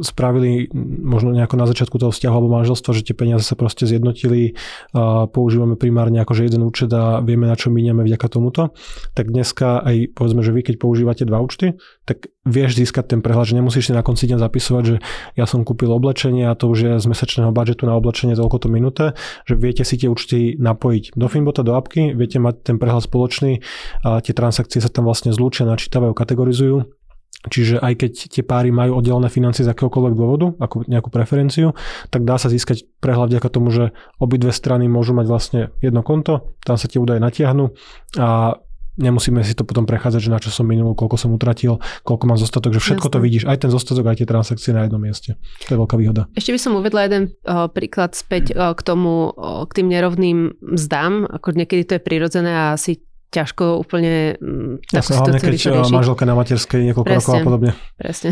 spravili 0.00 0.72
možno 1.04 1.36
nejako 1.36 1.60
na 1.60 1.68
začiatku 1.68 2.00
toho 2.00 2.14
vzťahu 2.14 2.32
alebo 2.32 2.48
manželstva, 2.48 2.96
že 2.96 3.04
tie 3.04 3.12
peniaze 3.12 3.44
sa 3.44 3.52
proste 3.52 3.84
zjednotili, 3.84 4.56
a 4.96 5.28
používame 5.28 5.76
primárne 5.76 6.24
akože 6.24 6.48
jeden 6.48 6.64
účet 6.64 6.88
a 6.96 7.20
vieme 7.20 7.44
na 7.44 7.56
čo 7.58 7.68
miniame 7.68 8.00
vďaka 8.00 8.26
tomuto, 8.32 8.72
tak 9.12 9.28
dneska 9.28 9.84
aj 9.84 10.16
povedzme, 10.16 10.40
že 10.40 10.54
vy 10.56 10.60
keď 10.64 10.74
používate 10.80 11.28
dva 11.28 11.44
účty, 11.44 11.76
tak 12.08 12.32
vieš 12.42 12.80
získať 12.80 13.14
ten 13.14 13.20
prehľad, 13.20 13.52
že 13.52 13.58
nemusíš 13.60 13.84
si 13.90 13.92
na 13.92 14.02
konci 14.02 14.26
dňa 14.26 14.38
zapisovať, 14.40 14.84
že 14.88 14.96
ja 15.38 15.44
som 15.46 15.62
kúpil 15.62 15.92
oblečenie 15.92 16.48
a 16.48 16.56
to 16.58 16.72
už 16.72 16.78
je 16.80 16.92
z 16.98 17.06
mesačného 17.06 17.54
budžetu 17.54 17.86
na 17.86 17.94
oblečenie 17.94 18.34
toľko 18.34 18.66
to 18.66 18.68
minúte, 18.72 19.04
že 19.46 19.54
viete 19.54 19.84
si 19.86 20.00
tie 20.00 20.10
účty 20.10 20.56
napojiť 20.58 21.14
do 21.14 21.26
Finbota, 21.30 21.62
do 21.62 21.76
apky, 21.76 22.16
viete 22.16 22.42
mať 22.42 22.66
ten 22.66 22.76
prehľad 22.80 23.06
spoločný 23.06 23.62
a 24.02 24.18
tie 24.24 24.34
transakcie 24.34 24.82
sa 24.82 24.90
tam 24.90 25.06
vlastne 25.06 25.30
zlúčia, 25.30 25.68
načítavajú, 25.68 26.16
kategorizujú 26.16 27.01
Čiže 27.42 27.82
aj 27.82 27.94
keď 27.98 28.12
tie 28.38 28.44
páry 28.46 28.70
majú 28.70 29.02
oddelené 29.02 29.26
financie 29.26 29.66
z 29.66 29.72
akéhokoľvek 29.74 30.14
dôvodu, 30.14 30.54
ako 30.62 30.86
nejakú 30.86 31.10
preferenciu, 31.10 31.74
tak 32.06 32.22
dá 32.22 32.38
sa 32.38 32.46
získať 32.46 32.86
prehľad 33.02 33.34
vďaka 33.34 33.48
tomu, 33.50 33.74
že 33.74 33.90
obidve 34.22 34.54
strany 34.54 34.86
môžu 34.86 35.10
mať 35.10 35.26
vlastne 35.26 35.60
jedno 35.82 36.06
konto, 36.06 36.54
tam 36.62 36.78
sa 36.78 36.86
tie 36.86 37.02
údaje 37.02 37.18
natiahnu 37.18 37.74
a 38.14 38.62
nemusíme 39.00 39.40
si 39.42 39.56
to 39.56 39.64
potom 39.64 39.88
prechádzať, 39.88 40.20
že 40.20 40.30
na 40.30 40.38
čo 40.38 40.52
som 40.52 40.68
minul, 40.68 40.92
koľko 40.92 41.16
som 41.16 41.32
utratil, 41.32 41.80
koľko 42.04 42.24
mám 42.28 42.38
zostatok, 42.38 42.76
že 42.76 42.80
všetko 42.84 43.08
Jasne. 43.08 43.14
to 43.16 43.24
vidíš, 43.24 43.44
aj 43.48 43.58
ten 43.64 43.70
zostatok, 43.72 44.04
aj 44.06 44.16
tie 44.20 44.28
transakcie 44.28 44.70
na 44.76 44.84
jednom 44.84 45.00
mieste. 45.00 45.40
To 45.66 45.70
je 45.72 45.78
veľká 45.80 45.96
výhoda. 45.96 46.28
Ešte 46.36 46.52
by 46.52 46.60
som 46.60 46.76
uvedla 46.76 47.00
jeden 47.08 47.24
o, 47.48 47.66
príklad 47.72 48.12
späť 48.12 48.52
o, 48.52 48.76
k 48.76 48.80
tomu, 48.84 49.32
o, 49.32 49.64
k 49.64 49.72
tým 49.80 49.88
nerovným 49.88 50.38
mzdám, 50.60 51.24
ako 51.24 51.56
niekedy 51.56 51.82
to 51.88 51.92
je 51.96 52.02
prirodzené 52.04 52.52
a 52.52 52.76
asi 52.76 53.00
ťažko 53.32 53.80
úplne 53.80 54.36
mm, 54.36 54.92
tak 54.92 55.08
hlavne 55.08 55.40
keď 55.40 55.88
manželka 55.88 56.28
na 56.28 56.36
materskej 56.36 56.84
niekoľko 56.92 57.08
presne, 57.08 57.24
rokov 57.24 57.34
a 57.34 57.46
podobne. 57.48 57.70
Presne. 57.96 58.30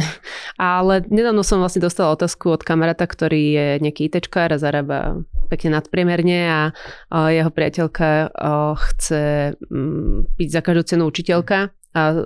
Ale 0.61 1.01
nedávno 1.09 1.41
som 1.41 1.59
vlastne 1.59 1.81
dostala 1.81 2.13
otázku 2.13 2.53
od 2.53 2.61
kamaráta, 2.61 3.09
ktorý 3.09 3.43
je 3.57 3.67
nejaký 3.81 4.13
ITčkár 4.13 4.53
a 4.53 4.61
zarába 4.61 5.25
pekne 5.49 5.81
nadpriemerne 5.81 6.41
a, 6.47 6.61
a 7.09 7.33
jeho 7.33 7.49
priateľka 7.49 8.29
a, 8.29 8.77
chce 8.77 9.57
mm, 9.57 10.37
byť 10.37 10.49
za 10.53 10.61
každú 10.61 10.83
cenu 10.85 11.03
učiteľka 11.09 11.73
a 11.91 12.23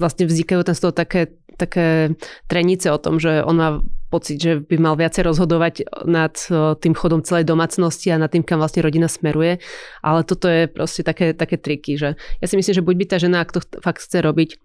vlastne 0.00 0.24
vznikajú 0.24 0.64
tam 0.64 0.74
z 0.76 0.80
toho 0.80 0.94
také, 0.96 1.36
také 1.60 2.16
trenice 2.48 2.88
o 2.88 2.96
tom, 2.96 3.20
že 3.20 3.44
on 3.44 3.56
má 3.56 3.70
pocit, 4.08 4.40
že 4.40 4.60
by 4.60 4.76
mal 4.76 4.94
viacej 4.96 5.24
rozhodovať 5.24 5.88
nad 6.04 6.36
tým 6.80 6.92
chodom 6.92 7.24
celej 7.24 7.48
domácnosti 7.48 8.12
a 8.12 8.20
nad 8.20 8.28
tým, 8.28 8.44
kam 8.44 8.60
vlastne 8.60 8.84
rodina 8.84 9.08
smeruje. 9.08 9.60
Ale 10.04 10.20
toto 10.24 10.48
je 10.48 10.68
proste 10.68 11.00
také, 11.04 11.32
také 11.32 11.56
triky, 11.56 11.96
že 11.96 12.16
ja 12.16 12.46
si 12.48 12.56
myslím, 12.60 12.76
že 12.76 12.84
buď 12.84 12.94
by 12.96 13.04
tá 13.08 13.16
žena, 13.16 13.40
ak 13.40 13.56
to 13.56 13.60
fakt 13.80 14.04
chce 14.04 14.20
robiť, 14.20 14.60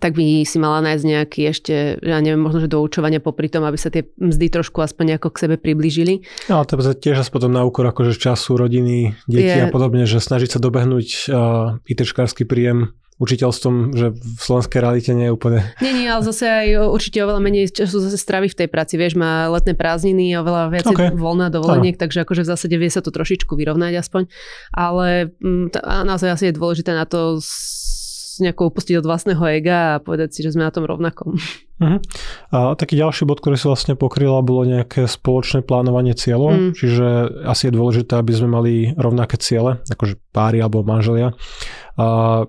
tak 0.00 0.16
by 0.16 0.42
si 0.42 0.56
mala 0.58 0.80
nájsť 0.80 1.04
nejaký 1.04 1.40
ešte, 1.44 1.74
ja 2.00 2.18
neviem, 2.18 2.40
možno, 2.40 2.64
že 2.64 2.72
doučovanie 2.72 3.20
popri 3.20 3.52
tom, 3.52 3.68
aby 3.68 3.76
sa 3.76 3.92
tie 3.92 4.08
mzdy 4.16 4.48
trošku 4.48 4.80
aspoň 4.80 5.14
nejako 5.14 5.28
k 5.30 5.40
sebe 5.46 5.56
priblížili. 5.60 6.24
No, 6.48 6.64
to 6.64 6.80
je 6.80 6.96
tiež 6.96 7.20
potom 7.28 7.52
na 7.52 7.62
úkor 7.62 7.84
akože 7.84 8.16
času 8.16 8.56
rodiny, 8.56 9.14
deti 9.28 9.54
je... 9.54 9.64
a 9.64 9.68
podobne, 9.68 10.08
že 10.08 10.24
snažiť 10.24 10.56
sa 10.56 10.58
dobehnúť 10.58 11.08
uh, 11.30 11.78
ITčkársky 11.84 12.48
príjem 12.48 12.96
učiteľstvom, 13.22 13.74
že 13.94 14.06
v 14.10 14.40
slovenskej 14.42 14.80
realite 14.82 15.10
nie 15.14 15.30
je 15.30 15.34
úplne... 15.34 15.62
Nie, 15.78 15.94
nie, 15.94 16.08
ale 16.10 16.26
zase 16.26 16.50
aj 16.50 16.90
určite 16.90 17.22
oveľa 17.22 17.40
menej 17.40 17.70
času 17.70 18.02
zase 18.02 18.18
straví 18.18 18.50
v 18.50 18.58
tej 18.58 18.68
práci. 18.68 18.98
Vieš, 18.98 19.14
má 19.14 19.46
letné 19.54 19.78
prázdniny, 19.78 20.34
oveľa 20.34 20.62
viac 20.74 20.86
okay. 20.90 21.14
voľná 21.14 21.46
dovoleniek, 21.46 21.94
takže 21.94 22.26
akože 22.26 22.42
v 22.42 22.50
zásade 22.50 22.74
vie 22.74 22.90
sa 22.90 23.06
to 23.06 23.14
trošičku 23.14 23.54
vyrovnať 23.54 24.02
aspoň. 24.02 24.26
Ale 24.74 25.30
m, 25.38 25.70
mm, 25.70 25.78
t- 25.78 25.84
naozaj 25.84 26.30
asi 26.34 26.44
je 26.50 26.58
dôležité 26.58 26.90
na 26.90 27.06
to 27.06 27.38
s 27.38 27.84
nejako 28.42 28.74
upustiť 28.74 28.98
od 28.98 29.06
vlastného 29.06 29.42
ega 29.46 29.78
a 29.94 30.02
povedať 30.02 30.34
si, 30.34 30.40
že 30.42 30.58
sme 30.58 30.66
na 30.66 30.74
tom 30.74 30.82
rovnakom. 30.82 31.38
Uh-huh. 31.78 31.98
A 32.50 32.74
taký 32.74 32.98
ďalší 32.98 33.26
bod, 33.26 33.38
ktorý 33.38 33.54
si 33.54 33.70
vlastne 33.70 33.94
pokryla, 33.94 34.42
bolo 34.42 34.66
nejaké 34.66 35.06
spoločné 35.06 35.62
plánovanie 35.62 36.18
cieľov, 36.18 36.50
mm. 36.50 36.70
čiže 36.74 37.06
asi 37.46 37.70
je 37.70 37.76
dôležité, 37.78 38.18
aby 38.18 38.32
sme 38.34 38.48
mali 38.50 38.72
rovnaké 38.94 39.38
ciele, 39.38 39.78
akože 39.86 40.18
páry 40.34 40.58
alebo 40.58 40.82
manželia. 40.82 41.34
A 41.94 42.46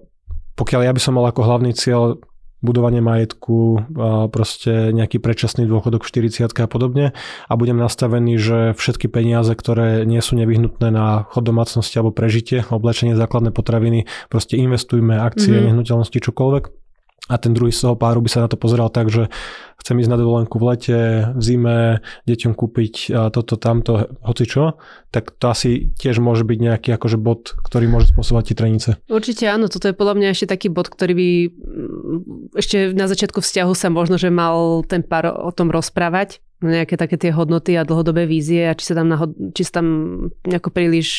pokiaľ 0.56 0.82
ja 0.88 0.92
by 0.96 1.02
som 1.04 1.16
mal 1.20 1.28
ako 1.28 1.42
hlavný 1.44 1.72
cieľ 1.76 2.20
budovanie 2.66 2.98
majetku, 2.98 3.86
a 3.94 4.26
proste 4.32 4.90
nejaký 4.90 5.22
predčasný 5.22 5.70
dôchodok 5.70 6.02
v 6.02 6.34
40 6.34 6.50
a 6.50 6.66
podobne 6.66 7.06
a 7.46 7.54
budem 7.54 7.78
nastavený, 7.78 8.42
že 8.42 8.60
všetky 8.74 9.06
peniaze, 9.06 9.54
ktoré 9.54 10.02
nie 10.10 10.18
sú 10.18 10.34
nevyhnutné 10.34 10.90
na 10.90 11.30
chod 11.30 11.46
domácnosti 11.46 12.02
alebo 12.02 12.16
prežitie, 12.16 12.66
oblečenie, 12.66 13.14
základné 13.14 13.54
potraviny, 13.54 14.10
proste 14.34 14.58
investujme 14.58 15.14
akcie, 15.14 15.54
mm-hmm. 15.54 15.68
nehnuteľnosti, 15.70 16.18
čokoľvek 16.18 16.85
a 17.26 17.36
ten 17.42 17.58
druhý 17.58 17.74
z 17.74 17.90
toho 17.90 17.98
páru 17.98 18.22
by 18.22 18.30
sa 18.30 18.46
na 18.46 18.50
to 18.50 18.58
pozeral 18.58 18.94
tak, 18.94 19.10
že 19.10 19.34
chcem 19.82 19.98
ísť 19.98 20.12
na 20.14 20.18
dovolenku 20.18 20.62
v 20.62 20.66
lete, 20.70 21.00
v 21.34 21.42
zime, 21.42 21.78
deťom 22.30 22.54
kúpiť 22.54 23.10
toto, 23.34 23.58
tamto, 23.58 24.14
hoci 24.22 24.46
čo, 24.46 24.78
tak 25.10 25.34
to 25.38 25.50
asi 25.50 25.90
tiež 25.98 26.22
môže 26.22 26.46
byť 26.46 26.60
nejaký 26.62 26.90
akože 26.94 27.18
bod, 27.18 27.58
ktorý 27.66 27.90
môže 27.90 28.14
spôsobovať 28.14 28.54
tie 28.54 28.58
trenice. 28.58 28.90
Určite 29.10 29.50
áno, 29.50 29.66
toto 29.70 29.90
je 29.90 29.98
podľa 29.98 30.22
mňa 30.22 30.28
ešte 30.38 30.54
taký 30.54 30.70
bod, 30.70 30.90
ktorý 30.90 31.14
by 31.18 31.30
mm, 31.50 32.20
ešte 32.62 32.94
na 32.94 33.10
začiatku 33.10 33.42
vzťahu 33.42 33.74
sa 33.74 33.90
možno, 33.90 34.22
že 34.22 34.30
mal 34.30 34.86
ten 34.86 35.02
pár 35.02 35.34
o 35.34 35.50
tom 35.50 35.74
rozprávať, 35.74 36.45
nejaké 36.64 36.96
také 36.96 37.20
tie 37.20 37.36
hodnoty 37.36 37.76
a 37.76 37.84
dlhodobé 37.84 38.24
vízie 38.24 38.72
a 38.72 38.74
či 38.74 38.88
sa 38.88 38.96
tam, 38.96 39.12
nahod- 39.12 39.36
či 39.52 39.68
sa 39.68 39.84
tam 39.84 39.88
nejako 40.48 40.72
príliš 40.72 41.10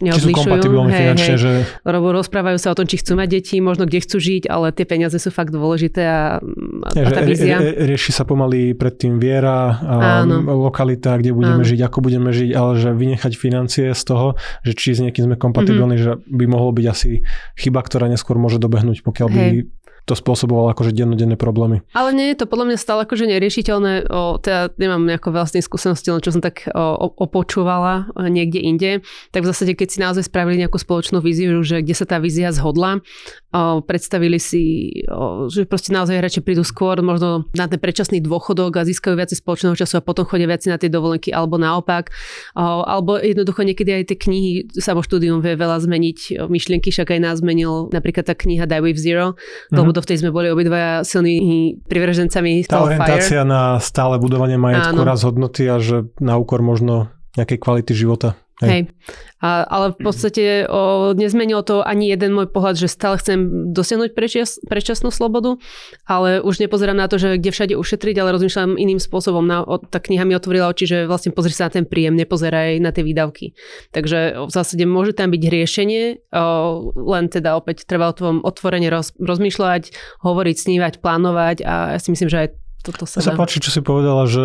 neodlišujú. 0.00 0.32
Či 0.32 0.36
sú 0.36 0.40
kompatibilné 0.40 0.92
hej, 0.92 1.00
finančne, 1.04 1.34
hej. 1.36 1.42
že... 1.42 1.50
Rozprávajú 1.84 2.56
sa 2.56 2.72
o 2.72 2.76
tom, 2.76 2.88
či 2.88 2.96
chcú 3.04 3.12
mať 3.20 3.28
deti, 3.28 3.60
možno 3.60 3.84
kde 3.84 4.00
chcú 4.00 4.16
žiť, 4.16 4.48
ale 4.48 4.72
tie 4.72 4.88
peniaze 4.88 5.16
sú 5.20 5.28
fakt 5.28 5.52
dôležité 5.52 6.02
a, 6.08 6.40
a, 6.40 6.88
a 6.96 7.10
tá 7.12 7.20
vízia. 7.28 7.60
Rie, 7.60 7.92
rieši 7.92 8.10
sa 8.16 8.24
pomaly 8.24 8.72
predtým 8.72 9.20
viera, 9.20 9.76
Áno. 10.24 10.40
lokalita, 10.48 11.20
kde 11.20 11.36
budeme 11.36 11.60
Áno. 11.60 11.68
žiť, 11.68 11.80
ako 11.84 11.98
budeme 12.00 12.30
žiť, 12.32 12.50
ale 12.56 12.70
že 12.80 12.90
vynechať 12.96 13.32
financie 13.36 13.86
z 13.92 14.02
toho, 14.08 14.40
že 14.64 14.72
či 14.72 14.96
s 14.96 15.04
niekým 15.04 15.28
sme 15.28 15.36
kompatibilní, 15.36 16.00
mm-hmm. 16.00 16.24
že 16.24 16.32
by 16.32 16.44
mohlo 16.48 16.72
byť 16.72 16.86
asi 16.88 17.20
chyba, 17.60 17.84
ktorá 17.84 18.08
neskôr 18.08 18.40
môže 18.40 18.56
dobehnúť, 18.56 19.04
pokiaľ 19.04 19.28
by 19.28 19.40
hej 19.44 19.68
to 20.06 20.14
spôsobovalo 20.14 20.70
akože 20.70 20.94
dennodenné 20.94 21.34
problémy. 21.34 21.82
Ale 21.90 22.14
nie 22.14 22.30
je 22.30 22.38
to 22.38 22.46
podľa 22.46 22.70
mňa 22.70 22.78
stále 22.78 23.02
akože 23.02 23.26
neriešiteľné, 23.26 24.06
o, 24.06 24.38
teda 24.38 24.70
nemám 24.78 25.02
nejako 25.02 25.34
vlastnej 25.34 25.66
skúsenosti, 25.66 26.14
len 26.14 26.22
čo 26.22 26.30
som 26.30 26.38
tak 26.38 26.70
o, 26.70 27.10
opočúvala 27.18 28.14
niekde 28.14 28.62
inde, 28.62 28.90
tak 29.34 29.42
v 29.42 29.50
zásade 29.50 29.74
keď 29.74 29.88
si 29.90 29.98
naozaj 29.98 30.30
spravili 30.30 30.62
nejakú 30.62 30.78
spoločnú 30.78 31.18
víziu, 31.18 31.58
že 31.66 31.82
kde 31.82 31.94
sa 31.98 32.06
tá 32.06 32.22
vízia 32.22 32.54
zhodla, 32.54 33.02
o, 33.50 33.82
predstavili 33.82 34.38
si, 34.38 34.94
o, 35.10 35.50
že 35.50 35.66
proste 35.66 35.90
naozaj 35.90 36.22
radšej 36.22 36.42
prídu 36.46 36.62
skôr 36.62 37.02
možno 37.02 37.50
na 37.58 37.66
ten 37.66 37.82
predčasný 37.82 38.22
dôchodok 38.22 38.78
a 38.78 38.86
získajú 38.86 39.18
viac 39.18 39.34
spoločného 39.34 39.74
času 39.74 39.98
a 39.98 40.06
potom 40.06 40.22
chodia 40.22 40.46
viac 40.46 40.62
na 40.70 40.78
tie 40.78 40.86
dovolenky 40.86 41.34
alebo 41.34 41.58
naopak. 41.58 42.14
O, 42.54 42.86
alebo 42.86 43.18
jednoducho 43.18 43.66
niekedy 43.66 43.90
aj 43.90 44.14
tie 44.14 44.18
knihy, 44.22 44.70
samo 44.70 45.02
štúdium 45.02 45.42
vie 45.42 45.58
veľa 45.58 45.82
zmeniť. 45.82 46.46
Myšlienky, 46.46 46.94
však 46.94 47.10
aj 47.10 47.20
nás 47.26 47.42
zmenil. 47.42 47.90
Napríklad 47.90 48.30
tá 48.30 48.38
kniha 48.38 48.70
Die 48.70 48.78
with 48.78 49.02
Zero, 49.02 49.34
mm-hmm 49.74 49.95
tej 50.04 50.20
sme 50.20 50.34
boli 50.34 50.52
obidvaja 50.52 51.00
silní 51.06 51.80
privržencami 51.88 52.68
Tá 52.68 52.84
orientácia 52.84 53.40
Fire. 53.40 53.48
na 53.48 53.80
stále 53.80 54.20
budovanie 54.20 54.60
majetku, 54.60 55.00
raz 55.00 55.24
hodnoty 55.24 55.64
a 55.70 55.80
že 55.80 56.10
na 56.20 56.36
úkor 56.36 56.60
možno 56.60 57.08
nejakej 57.40 57.56
kvality 57.56 57.92
života. 57.96 58.36
Hej. 58.64 58.68
Hej. 58.68 58.82
A, 59.44 59.68
ale 59.68 59.92
v 59.92 59.98
podstate 60.00 60.64
o, 60.64 61.12
nezmenilo 61.12 61.60
to 61.60 61.84
ani 61.84 62.08
jeden 62.08 62.32
môj 62.32 62.48
pohľad, 62.48 62.80
že 62.80 62.88
stále 62.88 63.20
chcem 63.20 63.68
dosiahnuť 63.76 64.16
prečas, 64.16 64.56
predčasnú 64.64 65.12
slobodu, 65.12 65.60
ale 66.08 66.40
už 66.40 66.64
nepozerám 66.64 66.96
na 66.96 67.04
to, 67.04 67.20
že 67.20 67.36
kde 67.36 67.52
všade 67.52 67.74
ušetriť, 67.76 68.16
ale 68.16 68.32
rozmýšľam 68.32 68.80
iným 68.80 68.96
spôsobom. 68.96 69.44
Na, 69.44 69.60
o, 69.60 69.76
tá 69.76 70.00
kniha 70.00 70.24
mi 70.24 70.32
otvorila 70.32 70.72
oči, 70.72 70.88
že 70.88 70.98
vlastne 71.04 71.36
pozri 71.36 71.52
sa 71.52 71.68
na 71.68 71.76
ten 71.76 71.84
príjem, 71.84 72.16
nepozeraj 72.16 72.80
na 72.80 72.96
tie 72.96 73.04
výdavky. 73.04 73.52
Takže 73.92 74.48
v 74.48 74.50
zásade 74.50 74.88
môže 74.88 75.12
tam 75.12 75.28
byť 75.28 75.42
riešenie, 75.44 76.02
o, 76.32 76.96
len 76.96 77.28
teda 77.28 77.60
opäť 77.60 77.84
treba 77.84 78.08
o 78.08 78.16
tom 78.16 78.40
otvorene 78.40 78.88
roz, 78.88 79.12
rozmýšľať, 79.20 79.92
hovoriť, 80.24 80.56
snívať, 80.56 81.04
plánovať 81.04 81.60
a 81.60 81.74
ja 81.92 81.98
si 82.00 82.08
myslím, 82.08 82.32
že 82.32 82.48
aj 82.48 82.65
toto 82.86 83.04
sa 83.08 83.18
dá. 83.18 83.34
páči, 83.34 83.58
čo 83.58 83.74
si 83.74 83.82
povedala, 83.82 84.30
že 84.30 84.44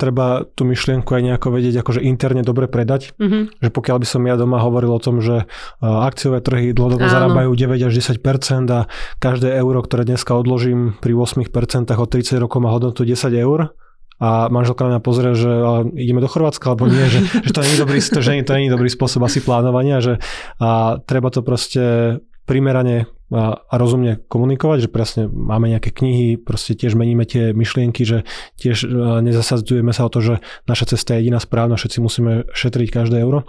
treba 0.00 0.48
tú 0.56 0.64
myšlienku 0.64 1.12
aj 1.12 1.22
nejako 1.28 1.48
vedieť 1.52 1.84
akože 1.84 2.00
interne 2.00 2.40
dobre 2.40 2.70
predať. 2.70 3.12
Mm-hmm. 3.20 3.60
Že 3.60 3.68
pokiaľ 3.68 3.96
by 4.00 4.06
som 4.08 4.22
ja 4.24 4.40
doma 4.40 4.64
hovoril 4.64 4.92
o 4.96 5.00
tom, 5.02 5.20
že 5.20 5.44
akciové 5.82 6.40
trhy 6.40 6.72
dlhodobo 6.72 7.04
Áno. 7.04 7.12
zarábajú 7.12 7.50
9 7.52 7.88
až 7.88 7.92
10% 7.92 8.70
a 8.72 8.88
každé 9.20 9.52
euro, 9.60 9.84
ktoré 9.84 10.08
dneska 10.08 10.32
odložím 10.32 10.96
pri 11.04 11.12
8% 11.12 11.92
o 11.92 12.06
30 12.08 12.40
rokov 12.40 12.58
má 12.64 12.72
hodnotu 12.72 13.04
10 13.04 13.28
eur, 13.36 13.76
a 14.22 14.46
manželka 14.54 14.86
na 14.86 14.96
mňa 14.96 15.02
pozrie, 15.02 15.34
že 15.34 15.50
ideme 15.98 16.22
do 16.22 16.30
Chorvátska, 16.30 16.70
alebo 16.70 16.86
nie, 16.86 17.10
že, 17.10 17.26
že 17.46 17.50
to 17.50 17.66
nie 17.66 17.74
je 17.74 17.80
dobrý, 17.82 17.98
to, 17.98 18.22
že 18.22 18.38
to 18.46 18.54
nie 18.54 18.70
je 18.70 18.74
dobrý 18.78 18.86
spôsob 18.86 19.26
asi 19.26 19.42
plánovania, 19.42 19.98
že 19.98 20.22
a 20.62 21.02
treba 21.02 21.34
to 21.34 21.42
proste 21.42 22.18
primerane 22.46 23.10
a, 23.32 23.64
a 23.64 23.74
rozumne 23.80 24.20
komunikovať, 24.28 24.86
že 24.86 24.92
presne 24.92 25.22
máme 25.26 25.72
nejaké 25.72 25.90
knihy, 25.90 26.36
proste 26.36 26.76
tiež 26.76 26.94
meníme 26.94 27.24
tie 27.24 27.56
myšlienky, 27.56 28.04
že 28.04 28.28
tiež 28.60 28.84
e, 28.84 28.88
nezasadzujeme 29.24 29.90
sa 29.96 30.06
o 30.06 30.12
to, 30.12 30.20
že 30.20 30.34
naša 30.68 30.96
cesta 30.96 31.16
je 31.16 31.24
jediná 31.26 31.40
správna, 31.40 31.80
všetci 31.80 31.98
musíme 32.04 32.32
šetriť 32.52 32.88
každé 32.92 33.24
euro. 33.24 33.48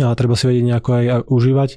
A 0.00 0.16
treba 0.16 0.32
si 0.40 0.48
vedieť 0.48 0.64
nejako 0.64 0.90
aj 0.96 1.04
užívať, 1.28 1.70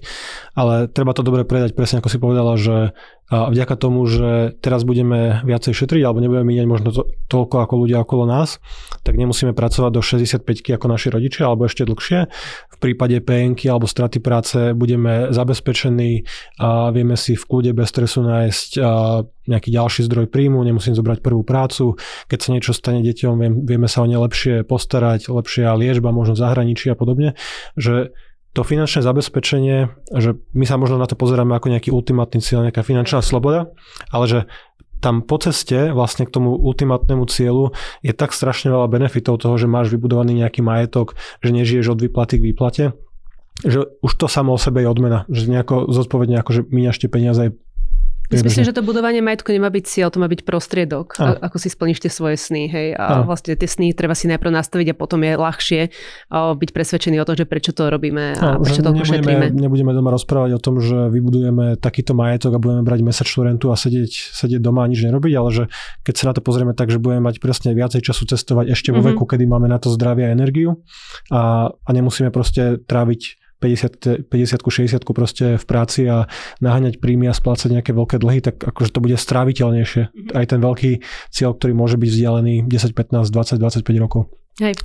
ale 0.56 0.88
treba 0.88 1.12
to 1.12 1.20
dobre 1.20 1.44
predať, 1.44 1.76
presne 1.76 2.00
ako 2.00 2.08
si 2.08 2.16
povedala, 2.16 2.56
že 2.56 2.96
vďaka 3.32 3.76
tomu, 3.82 4.06
že 4.06 4.54
teraz 4.62 4.86
budeme 4.86 5.42
viacej 5.42 5.74
šetriť 5.74 6.02
alebo 6.06 6.22
nebudeme 6.22 6.46
míňať 6.46 6.68
možno 6.70 6.90
to, 6.94 7.10
toľko 7.26 7.56
ako 7.66 7.74
ľudia 7.82 8.06
okolo 8.06 8.30
nás, 8.30 8.62
tak 9.02 9.18
nemusíme 9.18 9.58
pracovať 9.58 9.92
do 9.92 10.02
65 10.06 10.46
ako 10.78 10.86
naši 10.86 11.10
rodičia 11.10 11.50
alebo 11.50 11.66
ešte 11.66 11.90
dlhšie. 11.90 12.30
V 12.70 12.78
prípade 12.78 13.18
PNK 13.26 13.66
alebo 13.66 13.90
straty 13.90 14.22
práce 14.22 14.78
budeme 14.78 15.34
zabezpečení 15.34 16.22
a 16.62 16.94
vieme 16.94 17.18
si 17.18 17.34
v 17.34 17.44
kľude 17.50 17.74
bez 17.74 17.90
stresu 17.90 18.22
nájsť 18.22 18.78
nejaký 19.46 19.70
ďalší 19.74 20.06
zdroj 20.06 20.30
príjmu, 20.30 20.62
nemusím 20.62 20.94
zobrať 20.94 21.22
prvú 21.22 21.42
prácu. 21.42 21.98
Keď 22.30 22.40
sa 22.42 22.50
niečo 22.54 22.74
stane 22.78 23.02
deťom, 23.02 23.66
vieme 23.66 23.90
sa 23.90 24.02
o 24.02 24.10
ne 24.10 24.22
lepšie 24.22 24.66
postarať, 24.66 25.30
lepšia 25.34 25.74
liečba, 25.74 26.14
možno 26.14 26.38
zahraničí 26.38 26.94
a 26.94 26.98
podobne, 26.98 27.34
že 27.74 28.14
to 28.56 28.64
finančné 28.64 29.04
zabezpečenie, 29.04 29.92
že 30.16 30.40
my 30.56 30.64
sa 30.64 30.80
možno 30.80 30.96
na 30.96 31.06
to 31.12 31.20
pozeráme 31.20 31.52
ako 31.60 31.76
nejaký 31.76 31.92
ultimátny 31.92 32.40
cieľ, 32.40 32.64
nejaká 32.64 32.88
finančná 32.88 33.20
sloboda, 33.20 33.76
ale 34.08 34.26
že 34.32 34.40
tam 35.04 35.22
po 35.22 35.36
ceste 35.38 35.92
vlastne 35.92 36.24
k 36.24 36.34
tomu 36.34 36.56
ultimátnemu 36.56 37.28
cieľu 37.28 37.76
je 38.00 38.16
tak 38.16 38.32
strašne 38.32 38.72
veľa 38.72 38.88
benefitov 38.88 39.44
toho, 39.44 39.60
že 39.60 39.68
máš 39.68 39.92
vybudovaný 39.92 40.40
nejaký 40.40 40.64
majetok, 40.64 41.20
že 41.44 41.52
nežiješ 41.52 41.94
od 41.94 42.00
výplaty 42.00 42.40
k 42.40 42.48
výplate, 42.48 42.84
že 43.62 43.86
už 44.00 44.12
to 44.16 44.32
samo 44.32 44.56
o 44.56 44.60
sebe 44.60 44.82
je 44.82 44.90
odmena, 44.90 45.28
že 45.28 45.52
nejako 45.52 45.92
zodpovedne 45.92 46.40
ako, 46.40 46.52
že 46.56 46.62
míňaš 46.64 46.98
tie 47.04 47.10
peniaze 47.12 47.40
aj 47.44 47.52
myslím, 48.32 48.66
že 48.66 48.74
to 48.74 48.82
budovanie 48.82 49.22
majetku 49.22 49.54
nemá 49.54 49.70
byť 49.70 49.84
cieľ, 49.86 50.08
to 50.10 50.18
má 50.18 50.28
byť 50.30 50.42
prostriedok, 50.48 51.20
a. 51.22 51.38
ako 51.46 51.58
si 51.62 51.70
splníš 51.70 52.02
tie 52.02 52.12
svoje 52.12 52.36
sny. 52.40 52.70
Hej? 52.70 52.88
A, 52.98 53.22
a 53.22 53.28
vlastne 53.28 53.54
tie 53.54 53.70
sny 53.70 53.94
treba 53.94 54.18
si 54.18 54.26
najprv 54.26 54.52
nastaviť 54.52 54.92
a 54.92 54.96
potom 54.96 55.22
je 55.22 55.34
ľahšie 55.38 55.82
byť 56.32 56.70
presvedčený 56.72 57.22
o 57.22 57.26
tom, 57.28 57.36
že 57.38 57.46
prečo 57.46 57.72
to 57.72 57.88
robíme 57.88 58.36
a, 58.38 58.58
a 58.58 58.62
prečo 58.62 58.82
to 58.82 58.92
nebudeme, 58.92 59.22
šetríme. 59.22 59.46
Nebudeme 59.54 59.92
doma 59.94 60.10
rozprávať 60.14 60.52
o 60.58 60.60
tom, 60.60 60.82
že 60.82 61.12
vybudujeme 61.14 61.78
takýto 61.78 62.18
majetok 62.18 62.58
a 62.58 62.60
budeme 62.60 62.82
brať 62.82 63.00
mesačnú 63.06 63.46
rentu 63.46 63.70
a 63.70 63.78
sedieť, 63.78 64.12
sedieť 64.34 64.62
doma 64.62 64.84
a 64.84 64.90
nič 64.90 65.06
nerobiť, 65.06 65.34
ale 65.38 65.50
že 65.54 65.64
keď 66.02 66.14
sa 66.18 66.24
na 66.32 66.34
to 66.34 66.42
pozrieme 66.42 66.74
tak, 66.74 66.90
že 66.90 66.98
budeme 66.98 67.24
mať 67.26 67.38
presne 67.38 67.72
viacej 67.78 68.02
času 68.02 68.26
cestovať 68.26 68.74
ešte 68.74 68.90
vo 68.90 69.00
mm-hmm. 69.00 69.16
veku, 69.16 69.24
kedy 69.30 69.46
máme 69.46 69.70
na 69.70 69.78
to 69.78 69.94
zdravie 69.94 70.28
a 70.28 70.34
energiu 70.34 70.82
a, 71.30 71.70
a 71.72 71.90
nemusíme 71.94 72.34
proste 72.34 72.82
tráviť 72.84 73.45
50, 73.66 74.30
60 74.30 74.62
60 74.62 75.02
proste 75.18 75.46
v 75.58 75.66
práci 75.66 76.06
a 76.06 76.30
naháňať 76.62 77.02
príjmy 77.02 77.32
a 77.32 77.34
splácať 77.34 77.82
nejaké 77.82 77.92
veľké 77.98 78.22
dlhy, 78.22 78.40
tak 78.46 78.56
akože 78.62 78.94
to 78.94 79.00
bude 79.02 79.18
stráviteľnejšie. 79.18 80.04
Mm-hmm. 80.06 80.38
Aj 80.38 80.46
ten 80.46 80.60
veľký 80.62 80.92
cieľ, 81.34 81.58
ktorý 81.58 81.74
môže 81.74 81.98
byť 81.98 82.10
vzdialený 82.12 82.56
10, 82.70 82.94
15, 82.94 83.34
20, 83.34 83.58
25 83.58 84.04
rokov. 84.04 84.30
Hej. 84.56 84.80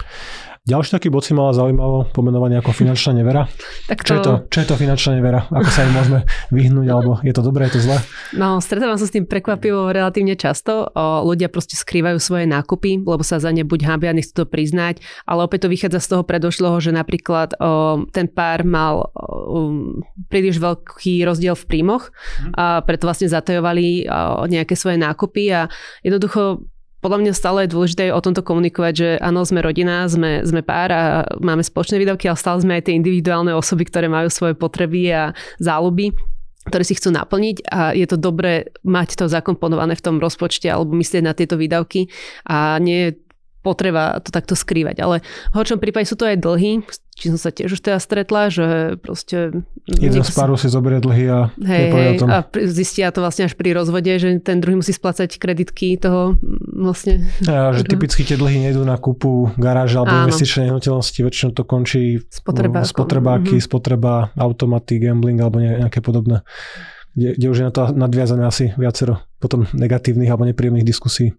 Ďalší 0.66 0.90
taký 0.92 1.08
bod 1.08 1.24
si 1.24 1.32
mala 1.32 1.56
zaujímavo 1.56 2.10
pomenovanie 2.12 2.60
ako 2.60 2.74
finančná 2.74 3.16
nevera. 3.16 3.46
Tak 3.90 4.02
to... 4.02 4.06
čo, 4.06 4.12
je 4.14 4.20
to, 4.22 4.32
čo 4.50 4.58
je 4.62 4.66
to 4.70 4.74
finančná 4.78 5.12
nevera? 5.18 5.46
Ako 5.50 5.70
sa 5.70 5.82
im 5.82 5.94
môžeme 5.94 6.20
vyhnúť? 6.54 6.86
Alebo 6.90 7.18
je 7.22 7.34
to 7.34 7.42
dobré, 7.42 7.66
je 7.66 7.78
to 7.78 7.90
zlé? 7.90 7.98
No, 8.34 8.62
stretávam 8.62 8.94
sa 8.94 9.06
s 9.06 9.14
tým 9.14 9.26
prekvapivo 9.26 9.90
relatívne 9.90 10.38
často. 10.38 10.86
O, 10.90 11.26
ľudia 11.26 11.50
proste 11.50 11.74
skrývajú 11.74 12.22
svoje 12.22 12.46
nákupy, 12.46 13.02
lebo 13.02 13.22
sa 13.26 13.42
za 13.42 13.50
ne 13.50 13.66
buď 13.66 13.80
hábia, 13.88 14.14
nechcú 14.14 14.42
to 14.42 14.46
priznať, 14.46 15.02
ale 15.26 15.46
opäť 15.46 15.66
to 15.66 15.72
vychádza 15.74 15.98
z 16.02 16.08
toho 16.14 16.22
predošlého, 16.22 16.76
že 16.78 16.94
napríklad 16.94 17.58
o, 17.58 18.06
ten 18.14 18.30
pár 18.30 18.62
mal 18.62 19.10
o, 19.10 19.74
príliš 20.30 20.62
veľký 20.62 21.26
rozdiel 21.26 21.58
v 21.58 21.66
príjmoch 21.66 22.10
mhm. 22.10 22.50
a 22.54 22.64
preto 22.86 23.10
vlastne 23.10 23.26
zatajovali 23.26 24.06
o, 24.06 24.46
nejaké 24.46 24.78
svoje 24.78 24.98
nákupy 25.02 25.50
a 25.50 25.66
jednoducho 26.06 26.62
podľa 27.00 27.18
mňa 27.24 27.32
stále 27.32 27.64
je 27.64 27.72
dôležité 27.72 28.04
o 28.12 28.20
tomto 28.20 28.44
komunikovať, 28.44 28.92
že 28.92 29.08
áno, 29.24 29.44
sme 29.44 29.64
rodina, 29.64 30.04
sme, 30.04 30.44
sme 30.44 30.60
pár 30.60 30.88
a 30.92 31.02
máme 31.40 31.64
spoločné 31.64 31.96
výdavky, 31.96 32.28
ale 32.28 32.36
stále 32.36 32.60
sme 32.60 32.76
aj 32.76 32.88
tie 32.88 32.96
individuálne 32.96 33.56
osoby, 33.56 33.88
ktoré 33.88 34.06
majú 34.08 34.28
svoje 34.28 34.52
potreby 34.52 35.08
a 35.12 35.22
záľuby 35.58 36.12
ktoré 36.60 36.84
si 36.84 36.92
chcú 36.92 37.08
naplniť 37.16 37.72
a 37.72 37.96
je 37.96 38.04
to 38.04 38.20
dobré 38.20 38.68
mať 38.84 39.16
to 39.16 39.32
zakomponované 39.32 39.96
v 39.96 40.04
tom 40.04 40.20
rozpočte 40.20 40.68
alebo 40.68 40.92
myslieť 40.92 41.24
na 41.24 41.32
tieto 41.32 41.56
výdavky 41.56 42.12
a 42.44 42.76
nie 42.76 43.08
je 43.08 43.10
potreba 43.60 44.18
to 44.24 44.32
takto 44.32 44.56
skrývať. 44.56 45.04
Ale 45.04 45.20
v 45.52 45.54
horšom 45.54 45.80
prípade 45.80 46.08
sú 46.08 46.16
to 46.16 46.24
aj 46.24 46.40
dlhy, 46.40 46.80
či 47.20 47.28
som 47.28 47.36
sa 47.36 47.52
tiež 47.52 47.76
už 47.76 47.84
teda 47.84 48.00
stretla, 48.00 48.48
že 48.48 48.96
proste... 48.96 49.52
Jeden 49.84 50.24
z 50.24 50.32
páru 50.32 50.56
si 50.56 50.72
zoberie 50.72 51.04
dlhy 51.04 51.24
a 51.28 51.52
hej, 51.60 51.86
hej, 51.92 52.16
tom. 52.16 52.32
A 52.32 52.40
zistia 52.64 53.12
to 53.12 53.20
vlastne 53.20 53.44
až 53.44 53.54
pri 53.60 53.76
rozvode, 53.76 54.08
že 54.08 54.40
ten 54.40 54.64
druhý 54.64 54.80
musí 54.80 54.96
splácať 54.96 55.36
kreditky 55.36 56.00
toho 56.00 56.40
vlastne... 56.72 57.28
A, 57.44 57.70
že 57.76 57.84
typicky 57.84 58.24
tie 58.24 58.40
dlhy 58.40 58.64
nejdú 58.70 58.88
na 58.88 58.96
kúpu 58.96 59.52
garáže 59.60 60.00
alebo 60.00 60.24
investičnej 60.24 60.72
nehnuteľnosti, 60.72 61.20
väčšinou 61.20 61.52
to 61.52 61.62
končí 61.68 62.24
spotrebáky, 62.32 63.60
mm-hmm. 63.60 63.68
spotreba, 63.68 64.32
automaty, 64.40 64.96
gambling 64.96 65.36
alebo 65.44 65.60
nejaké 65.60 66.00
podobné. 66.00 66.40
kde, 67.12 67.36
kde 67.36 67.46
už 67.52 67.56
je 67.60 67.66
na 67.68 67.72
to 67.74 67.82
nadviazané 67.92 68.48
asi 68.48 68.72
viacero 68.80 69.20
potom 69.42 69.66
negatívnych 69.76 70.30
alebo 70.30 70.48
nepríjemných 70.48 70.86
diskusí. 70.86 71.36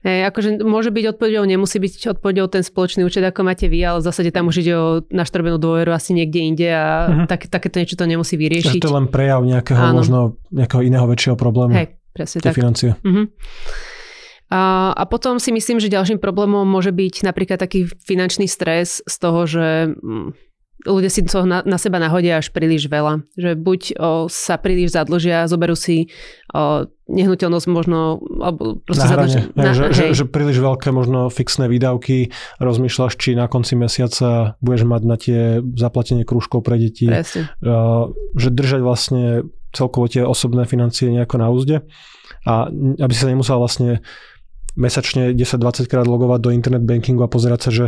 Hey, 0.00 0.24
akože 0.24 0.64
môže 0.64 0.88
byť 0.88 1.12
odpovedou, 1.12 1.44
nemusí 1.44 1.76
byť 1.76 2.16
odpovedou 2.16 2.48
ten 2.48 2.64
spoločný 2.64 3.04
účet, 3.04 3.20
ako 3.20 3.44
máte 3.44 3.68
vy, 3.68 3.84
ale 3.84 4.00
v 4.00 4.08
zásade 4.08 4.32
tam 4.32 4.48
už 4.48 4.64
ide 4.64 4.72
o 4.72 5.04
naštrbenú 5.12 5.60
dôveru 5.60 5.92
asi 5.92 6.16
niekde 6.16 6.40
inde 6.40 6.68
a 6.72 6.84
uh-huh. 7.04 7.26
tak, 7.28 7.52
takéto 7.52 7.84
niečo 7.84 8.00
to 8.00 8.08
nemusí 8.08 8.40
vyriešiť. 8.40 8.80
to 8.80 8.88
je 8.88 8.96
len 8.96 9.12
prejav 9.12 9.44
nejakého 9.44 9.76
Áno. 9.76 10.00
možno 10.00 10.18
nejakého 10.48 10.80
iného 10.80 11.04
väčšieho 11.04 11.36
problému. 11.36 11.76
Hej, 11.76 12.00
presne 12.16 12.40
tak. 12.40 12.56
financie. 12.56 12.96
Uh-huh. 12.96 13.28
A, 14.48 14.90
a 14.96 15.04
potom 15.04 15.36
si 15.36 15.52
myslím, 15.52 15.76
že 15.76 15.92
ďalším 15.92 16.16
problémom 16.16 16.64
môže 16.64 16.96
byť 16.96 17.20
napríklad 17.20 17.60
taký 17.60 17.84
finančný 17.84 18.48
stres 18.48 19.04
z 19.04 19.16
toho, 19.20 19.44
že 19.44 19.92
mm, 20.00 20.49
ľudia 20.86 21.10
si 21.12 21.24
toho 21.26 21.44
na, 21.44 21.60
na 21.66 21.76
seba 21.76 22.00
nahodia 22.00 22.40
až 22.40 22.52
príliš 22.52 22.88
veľa. 22.88 23.24
Že 23.36 23.50
buď 23.60 23.80
o, 23.96 24.10
sa 24.32 24.56
príliš 24.56 24.96
zadlžia, 24.96 25.48
zoberú 25.50 25.76
si 25.76 26.08
o, 26.52 26.88
nehnuteľnosť 27.10 27.66
možno... 27.68 28.20
Alebo 28.40 28.80
proste 28.84 29.04
na 29.04 29.12
zadlžia, 29.12 29.42
na, 29.52 29.72
že, 29.76 29.84
že, 29.92 30.04
že 30.16 30.24
príliš 30.24 30.62
veľké 30.62 30.88
možno 30.94 31.28
fixné 31.28 31.68
výdavky, 31.68 32.32
rozmýšľaš, 32.62 33.12
či 33.20 33.36
na 33.36 33.50
konci 33.50 33.76
mesiaca 33.76 34.56
budeš 34.64 34.84
mať 34.88 35.02
na 35.04 35.16
tie 35.20 35.40
zaplatenie 35.76 36.24
krúžkov 36.24 36.64
pre 36.64 36.80
deti. 36.80 37.10
Presne. 37.10 37.52
O, 37.60 38.14
že 38.38 38.48
držať 38.48 38.80
vlastne 38.80 39.44
celkovo 39.70 40.10
tie 40.10 40.26
osobné 40.26 40.66
financie 40.66 41.10
nejako 41.10 41.36
na 41.38 41.48
úzde 41.50 41.76
a 42.42 42.66
aby 42.74 43.12
si 43.14 43.22
sa 43.22 43.30
nemusel 43.30 43.58
vlastne 43.58 44.02
mesačne 44.78 45.34
10-20 45.34 45.90
krát 45.90 46.06
logovať 46.06 46.40
do 46.40 46.50
internet 46.54 46.86
bankingu 46.86 47.26
a 47.26 47.30
pozerať 47.30 47.60
sa, 47.60 47.70
že 47.70 47.86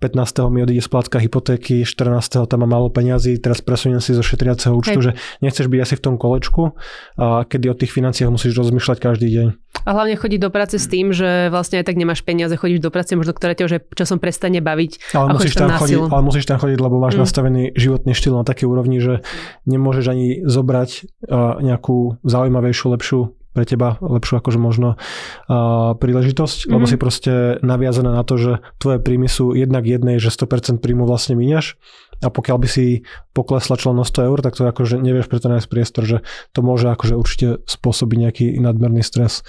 15. 0.00 0.52
mi 0.52 0.60
odíde 0.60 0.84
splátka 0.84 1.16
hypotéky, 1.16 1.88
14. 1.88 2.44
tam 2.44 2.58
mám 2.60 2.76
málo 2.76 2.88
peňazí, 2.92 3.40
teraz 3.40 3.64
presuniem 3.64 4.04
si 4.04 4.12
zo 4.12 4.20
šetriaceho 4.20 4.76
účtu, 4.76 5.00
Hej. 5.00 5.04
že 5.04 5.10
nechceš 5.40 5.72
byť 5.72 5.80
asi 5.80 5.94
v 5.96 6.02
tom 6.04 6.14
kolečku, 6.20 6.76
a 7.16 7.48
kedy 7.48 7.72
o 7.72 7.74
tých 7.74 7.96
financiách 7.96 8.28
musíš 8.28 8.52
rozmýšľať 8.60 8.98
každý 9.00 9.28
deň. 9.32 9.46
A 9.88 9.90
hlavne 9.96 10.20
chodiť 10.20 10.40
do 10.40 10.50
práce 10.52 10.76
s 10.76 10.84
tým, 10.84 11.16
že 11.16 11.48
vlastne 11.48 11.80
aj 11.80 11.88
tak 11.88 11.96
nemáš 11.96 12.20
peniaze, 12.20 12.52
chodíš 12.52 12.84
do 12.84 12.92
práce, 12.92 13.16
možno 13.16 13.32
ktoré 13.32 13.56
ťa 13.56 13.64
už 13.64 13.72
časom 13.96 14.20
prestane 14.20 14.60
baviť. 14.60 15.16
Ale, 15.16 15.32
musíš 15.32 15.56
tam, 15.56 15.72
tam 15.72 15.80
chodiť, 15.80 16.00
ale 16.12 16.22
musíš 16.24 16.44
tam 16.44 16.58
chodiť, 16.60 16.78
lebo 16.80 16.96
máš 17.00 17.16
mm. 17.16 17.22
nastavený 17.24 17.62
životný 17.72 18.12
štýl 18.12 18.36
na 18.36 18.44
takej 18.44 18.66
úrovni, 18.68 19.00
že 19.00 19.24
nemôžeš 19.64 20.04
ani 20.12 20.44
zobrať 20.44 20.90
uh, 21.28 21.60
nejakú 21.64 22.20
zaujímavejšiu, 22.20 22.86
lepšiu 22.92 23.20
pre 23.56 23.64
teba 23.64 23.96
lepšiu 24.04 24.44
akože 24.44 24.60
možno 24.60 25.00
uh, 25.00 25.96
príležitosť, 25.96 26.68
mm-hmm. 26.68 26.72
lebo 26.76 26.84
mhm. 26.84 26.90
si 26.92 26.96
proste 27.00 27.32
naviazaná 27.64 28.12
na 28.12 28.20
to, 28.20 28.36
že 28.36 28.52
tvoje 28.76 29.00
príjmy 29.00 29.32
sú 29.32 29.56
jednak 29.56 29.88
jednej, 29.88 30.20
že 30.20 30.28
100% 30.28 30.84
príjmu 30.84 31.08
vlastne 31.08 31.40
miniaš 31.40 31.80
a 32.24 32.28
pokiaľ 32.32 32.56
by 32.60 32.68
si 32.68 33.04
poklesla 33.36 33.76
člen 33.76 33.96
100 34.00 34.28
eur, 34.28 34.38
tak 34.40 34.56
to 34.56 34.64
akože 34.64 34.96
nevieš 35.00 35.28
preto 35.28 35.52
nájsť 35.52 35.68
priestor, 35.68 36.04
že 36.04 36.18
to 36.56 36.60
môže 36.64 36.88
akože 36.88 37.14
určite 37.16 37.48
spôsobiť 37.68 38.16
nejaký 38.16 38.46
nadmerný 38.60 39.04
stres. 39.04 39.44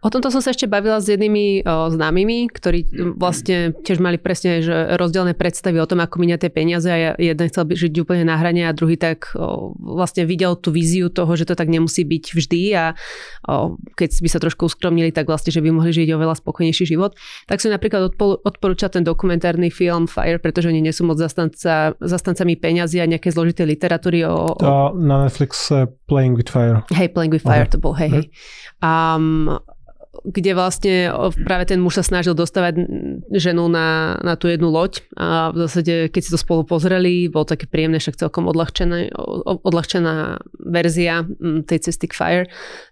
O 0.00 0.08
tomto 0.08 0.32
som 0.32 0.40
sa 0.40 0.56
ešte 0.56 0.64
bavila 0.64 0.96
s 0.96 1.12
jednými 1.12 1.60
o, 1.60 1.92
známymi, 1.92 2.48
ktorí 2.48 2.88
vlastne 3.20 3.76
tiež 3.84 4.00
mali 4.00 4.16
presne 4.16 4.64
že 4.64 4.96
rozdielne 4.96 5.36
predstavy 5.36 5.76
o 5.76 5.84
tom, 5.84 6.00
ako 6.00 6.16
minia 6.16 6.40
tie 6.40 6.48
peniaze 6.48 6.88
a 6.88 7.12
jeden 7.20 7.46
chcel 7.52 7.68
žiť 7.68 7.92
úplne 8.00 8.24
na 8.24 8.40
hrane 8.40 8.64
a 8.64 8.72
druhý 8.72 8.96
tak 8.96 9.36
o, 9.36 9.76
vlastne 9.76 10.24
videl 10.24 10.56
tú 10.56 10.72
víziu 10.72 11.12
toho, 11.12 11.28
že 11.36 11.44
to 11.44 11.52
tak 11.52 11.68
nemusí 11.68 12.08
byť 12.08 12.24
vždy 12.32 12.62
a 12.72 12.96
o, 13.44 13.76
keď 13.92 14.08
by 14.24 14.28
sa 14.32 14.40
trošku 14.40 14.72
uskromnili, 14.72 15.12
tak 15.12 15.28
vlastne, 15.28 15.52
že 15.52 15.60
by 15.60 15.68
mohli 15.68 15.92
žiť 15.92 16.08
oveľa 16.16 16.40
spokojnejší 16.40 16.96
život. 16.96 17.12
Tak 17.44 17.60
som 17.60 17.68
napríklad 17.68 18.08
odpol, 18.08 18.40
odporúčal 18.40 18.88
ten 18.88 19.04
dokumentárny 19.04 19.68
film 19.68 20.08
Fire, 20.08 20.40
pretože 20.40 20.72
oni 20.72 20.80
nie 20.80 20.96
sú 20.96 21.04
moc 21.04 21.20
zastanca, 21.20 21.92
zastancami 22.00 22.56
peniazy 22.56 23.04
a 23.04 23.10
nejaké 23.10 23.28
zložité 23.28 23.68
literatúry 23.68 24.24
o... 24.24 24.56
o... 24.56 24.96
na 24.96 25.28
Netflix 25.28 25.68
Playing 26.08 26.40
with 26.40 26.48
Fire. 26.48 26.88
Hej, 26.88 27.12
Playing 27.12 27.36
with 27.36 27.44
Fire 27.44 27.68
okay. 27.68 27.72
to 27.72 27.78
bol, 27.78 27.92
hej, 27.92 28.08
hej. 28.08 28.24
Um, 28.80 29.60
kde 30.10 30.58
vlastne 30.58 30.94
práve 31.46 31.70
ten 31.70 31.78
muž 31.78 32.02
sa 32.02 32.04
snažil 32.04 32.34
dostávať 32.34 32.82
ženu 33.30 33.70
na, 33.70 34.18
na 34.26 34.34
tú 34.34 34.50
jednu 34.50 34.66
loď 34.66 35.06
a 35.14 35.54
v 35.54 35.66
zásade, 35.66 36.10
keď 36.10 36.22
si 36.26 36.30
to 36.34 36.38
spolu 36.38 36.66
pozreli, 36.66 37.30
bol 37.30 37.46
také 37.46 37.70
príjemné, 37.70 38.02
však 38.02 38.18
celkom 38.18 38.50
odľahčená, 38.50 39.14
odľahčená 39.62 40.42
verzia 40.58 41.22
tej 41.40 41.78
cesty 41.78 42.10
k 42.10 42.14
Fire, 42.18 42.46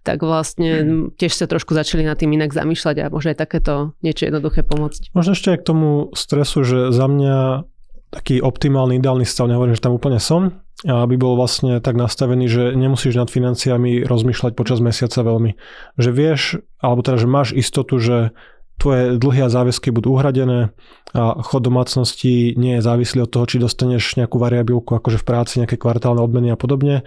tak 0.07 0.23
vlastne 0.23 0.71
mm. 0.87 1.19
tiež 1.19 1.35
sa 1.35 1.51
trošku 1.51 1.75
začali 1.75 2.07
na 2.07 2.15
tým 2.15 2.31
inak 2.39 2.55
zamýšľať 2.55 2.97
a 3.03 3.11
môže 3.11 3.35
aj 3.35 3.39
takéto 3.43 3.99
niečo 3.99 4.31
jednoduché 4.31 4.62
pomôcť. 4.62 5.11
Možno 5.11 5.35
ešte 5.35 5.59
aj 5.59 5.59
k 5.59 5.69
tomu 5.75 6.14
stresu, 6.14 6.62
že 6.62 6.95
za 6.95 7.07
mňa 7.11 7.66
taký 8.09 8.40
optimálny, 8.40 8.97
ideálny 8.99 9.29
stav, 9.29 9.49
nehovorím, 9.49 9.77
že 9.77 9.85
tam 9.85 9.97
úplne 9.97 10.16
som, 10.23 10.64
aby 10.87 11.18
bol 11.18 11.35
vlastne 11.35 11.83
tak 11.83 11.99
nastavený, 11.99 12.47
že 12.47 12.62
nemusíš 12.73 13.18
nad 13.18 13.29
financiami 13.29 14.07
rozmýšľať 14.07 14.53
počas 14.55 14.79
mesiaca 14.79 15.27
veľmi. 15.27 15.59
Že 15.99 16.11
vieš, 16.14 16.40
alebo 16.79 17.03
teda, 17.03 17.18
že 17.18 17.29
máš 17.29 17.49
istotu, 17.53 17.99
že 17.99 18.31
tvoje 18.79 19.18
dlhy 19.18 19.42
a 19.42 19.51
záväzky 19.51 19.90
budú 19.90 20.14
uhradené 20.14 20.71
a 21.11 21.42
chod 21.42 21.66
domácnosti 21.66 22.55
nie 22.55 22.79
je 22.79 22.87
závislý 22.87 23.27
od 23.27 23.31
toho, 23.35 23.44
či 23.51 23.59
dostaneš 23.59 24.14
nejakú 24.14 24.38
variabilku 24.38 24.94
akože 24.94 25.18
v 25.18 25.27
práci, 25.27 25.59
nejaké 25.59 25.75
kvartálne 25.75 26.23
odmeny 26.23 26.55
a 26.55 26.57
podobne. 26.57 27.03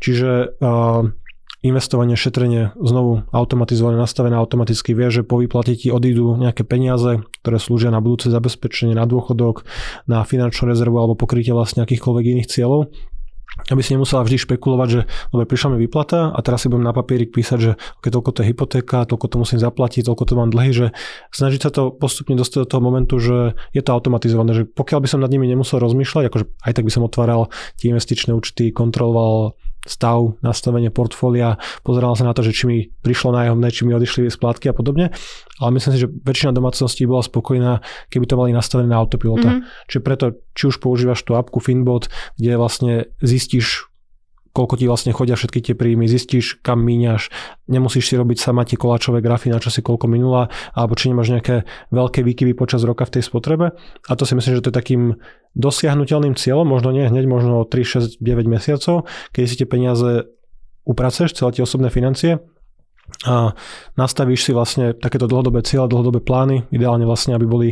Čiže 0.00 0.56
uh, 0.56 1.12
investovanie, 1.60 2.16
šetrenie 2.16 2.72
znovu 2.80 3.28
automatizované, 3.36 4.00
nastavené 4.00 4.36
automaticky 4.36 4.96
vie, 4.96 5.12
že 5.12 5.22
po 5.22 5.36
vyplate 5.36 5.76
ti 5.76 5.92
odídu 5.92 6.40
nejaké 6.40 6.64
peniaze, 6.64 7.20
ktoré 7.44 7.60
slúžia 7.60 7.92
na 7.92 8.00
budúce 8.00 8.32
zabezpečenie, 8.32 8.96
na 8.96 9.04
dôchodok, 9.04 9.68
na 10.08 10.24
finančnú 10.24 10.72
rezervu 10.72 10.96
alebo 10.96 11.20
pokrytie 11.20 11.52
vlastne 11.52 11.84
akýchkoľvek 11.84 12.24
iných 12.36 12.48
cieľov. 12.48 12.88
Aby 13.68 13.82
si 13.82 13.92
nemusela 13.92 14.24
vždy 14.24 14.46
špekulovať, 14.46 14.88
že 14.88 15.00
dobre, 15.34 15.44
prišla 15.44 15.74
mi 15.74 15.84
výplata 15.84 16.32
a 16.32 16.38
teraz 16.40 16.64
si 16.64 16.70
budem 16.70 16.86
na 16.86 16.94
papierik 16.94 17.34
písať, 17.34 17.58
že 17.58 17.72
okay, 17.98 18.08
toľko 18.08 18.30
to 18.32 18.40
je 18.40 18.54
hypotéka, 18.54 19.04
toľko 19.04 19.26
to 19.26 19.36
musím 19.36 19.58
zaplatiť, 19.60 20.06
toľko 20.06 20.24
to 20.24 20.34
mám 20.38 20.48
dlhy, 20.54 20.70
že 20.70 20.86
snažiť 21.34 21.60
sa 21.68 21.70
to 21.74 21.92
postupne 21.92 22.38
dostať 22.40 22.64
do 22.64 22.70
toho 22.70 22.80
momentu, 22.80 23.20
že 23.20 23.58
je 23.74 23.82
to 23.84 23.90
automatizované, 23.90 24.54
že 24.54 24.64
pokiaľ 24.64 25.04
by 25.04 25.08
som 25.10 25.20
nad 25.20 25.28
nimi 25.28 25.50
nemusel 25.50 25.82
rozmýšľať, 25.82 26.30
akože 26.30 26.46
aj 26.62 26.72
tak 26.72 26.86
by 26.88 26.92
som 26.94 27.04
otváral 27.04 27.52
tie 27.76 27.90
investičné 27.92 28.32
účty, 28.32 28.70
kontroloval 28.72 29.58
stav, 29.84 30.38
nastavenie 30.44 30.88
portfólia, 30.88 31.58
pozeral 31.82 32.14
sa 32.16 32.24
na 32.28 32.32
to, 32.32 32.46
že 32.46 32.52
či 32.52 32.64
mi 32.68 32.78
prišlo 33.02 33.34
nájomné, 33.34 33.68
či 33.72 33.84
mi 33.84 33.96
odišli 33.96 34.30
splátky 34.30 34.70
a 34.70 34.74
podobne. 34.76 35.12
Ale 35.60 35.70
myslím 35.76 35.92
si, 35.92 36.02
že 36.06 36.08
väčšina 36.08 36.56
domácností 36.56 37.04
bola 37.04 37.24
spokojná, 37.24 37.84
keby 38.08 38.24
to 38.24 38.38
mali 38.38 38.54
nastavené 38.54 38.88
na 38.88 39.00
autopilota. 39.00 39.60
Mm-hmm. 39.60 39.88
Čiže 39.90 40.00
preto, 40.00 40.24
či 40.54 40.62
už 40.70 40.80
používaš 40.80 41.26
tú 41.26 41.36
apku 41.36 41.58
Finbot, 41.60 42.08
kde 42.38 42.56
vlastne 42.56 42.92
zistíš 43.20 43.89
koľko 44.50 44.74
ti 44.78 44.90
vlastne 44.90 45.14
chodia 45.14 45.38
všetky 45.38 45.62
tie 45.62 45.74
príjmy, 45.78 46.10
zistíš, 46.10 46.58
kam 46.60 46.82
míňaš, 46.82 47.30
nemusíš 47.70 48.10
si 48.10 48.14
robiť 48.18 48.38
sama 48.42 48.66
tie 48.66 48.74
koláčové 48.74 49.22
grafy, 49.22 49.54
na 49.54 49.62
čo 49.62 49.70
si 49.70 49.78
koľko 49.80 50.10
minula, 50.10 50.50
alebo 50.74 50.98
či 50.98 51.10
nemáš 51.10 51.30
nejaké 51.30 51.62
veľké 51.94 52.26
výkyvy 52.26 52.58
počas 52.58 52.82
roka 52.82 53.06
v 53.06 53.18
tej 53.18 53.22
spotrebe. 53.30 53.72
A 54.06 54.12
to 54.18 54.26
si 54.26 54.34
myslím, 54.34 54.58
že 54.58 54.64
to 54.66 54.70
je 54.74 54.80
takým 54.80 55.02
dosiahnutelným 55.54 56.34
cieľom, 56.34 56.66
možno 56.66 56.90
nie 56.90 57.06
hneď, 57.06 57.26
možno 57.30 57.62
3, 57.62 58.18
6, 58.18 58.22
9 58.22 58.46
mesiacov, 58.50 59.06
keď 59.30 59.42
si 59.46 59.54
tie 59.58 59.68
peniaze 59.70 60.26
upraceš, 60.82 61.34
celé 61.38 61.54
tie 61.54 61.62
osobné 61.62 61.90
financie, 61.90 62.42
a 63.26 63.58
nastavíš 63.98 64.46
si 64.46 64.52
vlastne 64.54 64.94
takéto 64.94 65.26
dlhodobé 65.26 65.66
cieľe, 65.66 65.90
dlhodobé 65.90 66.22
plány, 66.22 66.70
ideálne 66.70 67.02
vlastne, 67.02 67.34
aby 67.34 67.42
boli 67.42 67.68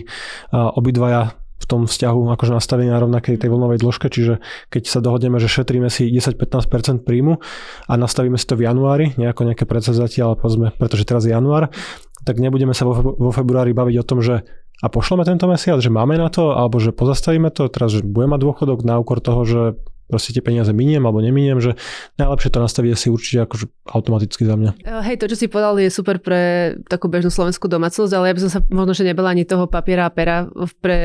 obidvaja 0.51 1.39
v 1.59 1.65
tom 1.67 1.91
vzťahu 1.91 2.39
akože 2.39 2.55
nastavení 2.55 2.89
na 2.89 3.03
rovnakej 3.03 3.37
tej 3.39 3.51
vlnovej 3.51 3.83
dĺžke, 3.83 4.07
čiže 4.09 4.39
keď 4.71 4.83
sa 4.87 5.03
dohodneme, 5.03 5.43
že 5.43 5.51
šetríme 5.51 5.91
si 5.91 6.07
10-15% 6.07 7.03
príjmu 7.03 7.43
a 7.91 7.93
nastavíme 7.99 8.39
si 8.39 8.47
to 8.47 8.55
v 8.55 8.71
januári, 8.71 9.19
nejako 9.19 9.43
nejaké 9.51 9.67
predsazatie, 9.67 10.23
ale 10.23 10.39
povedzme, 10.39 10.71
pretože 10.79 11.03
teraz 11.03 11.27
je 11.27 11.35
január, 11.35 11.75
tak 12.23 12.39
nebudeme 12.39 12.73
sa 12.73 12.87
vo 12.87 13.31
februári 13.35 13.75
baviť 13.75 13.97
o 13.99 14.07
tom, 14.07 14.23
že 14.23 14.47
a 14.79 14.87
pošleme 14.87 15.27
tento 15.27 15.51
mesiac, 15.51 15.83
že 15.83 15.91
máme 15.91 16.15
na 16.15 16.31
to, 16.31 16.55
alebo 16.55 16.79
že 16.79 16.95
pozastavíme 16.95 17.51
to, 17.51 17.67
teraz, 17.67 17.99
že 17.99 18.07
budeme 18.07 18.39
mať 18.39 18.41
dôchodok 18.47 18.87
na 18.87 19.03
úkor 19.03 19.19
toho, 19.19 19.43
že 19.43 19.63
proste 20.09 20.33
tie 20.33 20.41
peniaze 20.41 20.73
miniem 20.73 21.05
alebo 21.05 21.21
neminiem, 21.21 21.61
že 21.61 21.77
najlepšie 22.17 22.49
to 22.49 22.59
nastaviť 22.65 22.91
asi 22.97 23.07
určite 23.13 23.45
akože 23.45 23.69
automaticky 23.93 24.43
za 24.49 24.57
mňa. 24.57 24.71
E, 24.81 24.93
hej, 25.13 25.17
to, 25.21 25.29
čo 25.29 25.37
si 25.37 25.47
povedal, 25.47 25.77
je 25.77 25.93
super 25.93 26.17
pre 26.19 26.75
takú 26.89 27.13
bežnú 27.13 27.29
slovenskú 27.29 27.69
domácnosť, 27.69 28.13
ale 28.17 28.33
ja 28.33 28.35
by 28.35 28.43
som 28.49 28.51
sa 28.51 28.61
možno, 28.73 28.97
že 28.97 29.05
nebala 29.05 29.37
ani 29.37 29.45
toho 29.45 29.69
papiera 29.69 30.09
a 30.09 30.13
pera 30.13 30.49
pre, 30.81 30.99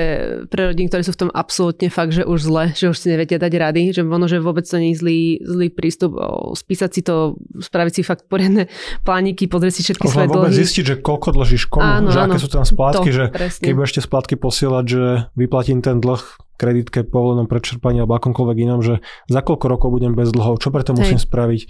pre 0.48 0.72
rodín, 0.72 0.88
ktorí 0.88 1.04
sú 1.04 1.12
v 1.14 1.28
tom 1.28 1.32
absolútne 1.36 1.92
fakt, 1.92 2.16
že 2.16 2.24
už 2.24 2.40
zle, 2.48 2.64
že 2.72 2.88
už 2.88 2.98
si 2.98 3.12
nevedia 3.12 3.36
dať 3.36 3.54
rady, 3.54 3.84
že 3.92 4.02
možno, 4.08 4.32
že 4.32 4.40
vôbec 4.40 4.64
to 4.64 4.80
nie 4.80 4.96
je 4.96 5.04
zlý, 5.04 5.22
zlý 5.44 5.68
prístup, 5.68 6.16
spísať 6.56 6.90
si 6.96 7.02
to, 7.04 7.36
spraviť 7.60 7.94
si 8.00 8.02
fakt 8.08 8.32
poriadne 8.32 8.72
plániky, 9.04 9.52
pozrieť 9.52 9.74
si 9.76 9.82
všetky 9.84 10.08
svoje 10.08 10.32
dlhy. 10.32 10.56
zistiť, 10.56 10.84
že 10.88 10.96
koľko 11.04 11.36
dlžíš 11.36 11.68
komu, 11.68 11.84
áno, 11.84 12.10
že 12.10 12.20
áno, 12.24 12.34
aké 12.34 12.38
sú 12.40 12.50
tam 12.50 12.64
splátky, 12.64 13.10
to, 13.12 13.18
že 13.20 13.24
presne. 13.30 13.64
keď 13.68 13.74
budeš 13.76 13.92
tie 14.00 14.04
splátky 14.08 14.36
posielať, 14.40 14.86
že 14.88 15.04
vyplatím 15.36 15.84
ten 15.84 16.00
dlh 16.00 16.24
kreditke, 16.56 17.02
povolenom 17.04 17.50
prečerpaní 17.50 18.06
alebo 18.06 18.16
akomkoľvek 18.18 18.58
inom, 18.64 18.80
že 18.86 19.02
za 19.26 19.42
koľko 19.42 19.66
rokov 19.68 19.90
budem 19.90 20.14
bez 20.14 20.30
dlhov, 20.30 20.62
čo 20.62 20.70
preto 20.70 20.94
musím 20.94 21.18
Hej. 21.18 21.26
spraviť, 21.26 21.62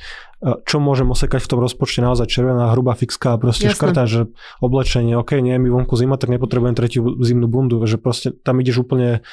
čo 0.67 0.77
môžem 0.83 1.07
osekať 1.07 1.39
v 1.39 1.49
tom 1.49 1.59
rozpočte 1.63 2.03
naozaj 2.03 2.27
červená, 2.27 2.75
hrubá 2.75 2.93
fixka 2.99 3.35
a 3.35 3.39
proste 3.39 3.71
Jasne. 3.71 3.79
škrtá, 3.79 4.03
že 4.05 4.27
oblečenie, 4.59 5.15
ok, 5.15 5.39
nie 5.39 5.55
je 5.55 5.61
mi 5.63 5.71
vonku 5.71 5.95
zima, 5.95 6.19
tak 6.19 6.35
nepotrebujem 6.35 6.75
tretiu 6.75 7.15
zimnú 7.23 7.47
bundu, 7.47 7.79
že 7.87 7.95
proste 7.95 8.35
tam 8.35 8.59
ideš 8.59 8.83
úplne 8.83 9.23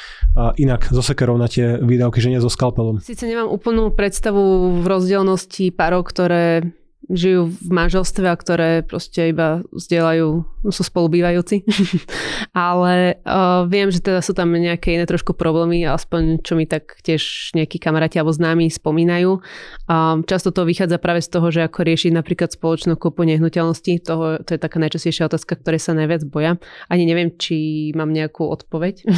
inak 0.54 0.86
zo 0.88 1.02
sekerov 1.02 1.34
na 1.34 1.50
tie 1.50 1.82
výdavky, 1.82 2.22
že 2.22 2.30
nie 2.30 2.38
so 2.38 2.48
skalpelom. 2.48 3.02
Sice 3.02 3.26
nemám 3.26 3.50
úplnú 3.50 3.90
predstavu 3.90 4.78
v 4.80 4.84
rozdielnosti 4.86 5.74
párov, 5.74 6.06
ktoré 6.06 6.70
žijú 7.08 7.48
v 7.48 7.70
manželstve 7.72 8.26
a 8.28 8.36
ktoré 8.36 8.70
proste 8.84 9.32
iba 9.32 9.64
zdieľajú, 9.72 10.28
sú 10.68 10.82
spolubývajúci. 10.84 11.64
Ale 12.52 13.18
uh, 13.24 13.64
viem, 13.64 13.88
že 13.88 14.04
teda 14.04 14.20
sú 14.20 14.36
tam 14.36 14.52
nejaké 14.52 14.94
iné 14.94 15.08
trošku 15.08 15.32
problémy, 15.32 15.88
aspoň 15.88 16.44
čo 16.44 16.54
mi 16.54 16.68
tak 16.68 17.00
tiež 17.00 17.54
nejakí 17.56 17.80
kamaráti 17.80 18.20
alebo 18.20 18.36
známi 18.36 18.68
spomínajú. 18.68 19.40
Um, 19.88 20.22
často 20.28 20.52
to 20.52 20.68
vychádza 20.68 21.00
práve 21.00 21.24
z 21.24 21.32
toho, 21.32 21.48
že 21.48 21.64
ako 21.64 21.88
riešiť 21.88 22.12
napríklad 22.12 22.52
spoločnú 22.52 23.00
kúpu 23.00 23.24
nehnuteľností. 23.24 24.04
Toho, 24.04 24.44
to 24.44 24.50
je 24.54 24.60
taká 24.60 24.76
najčastejšia 24.76 25.32
otázka, 25.32 25.56
ktoré 25.56 25.80
sa 25.80 25.96
najviac 25.96 26.28
boja. 26.28 26.60
Ani 26.92 27.08
neviem, 27.08 27.32
či 27.40 27.90
mám 27.96 28.12
nejakú 28.12 28.44
odpoveď. 28.44 29.08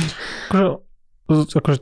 Akože 1.33 1.59
akože 1.59 1.81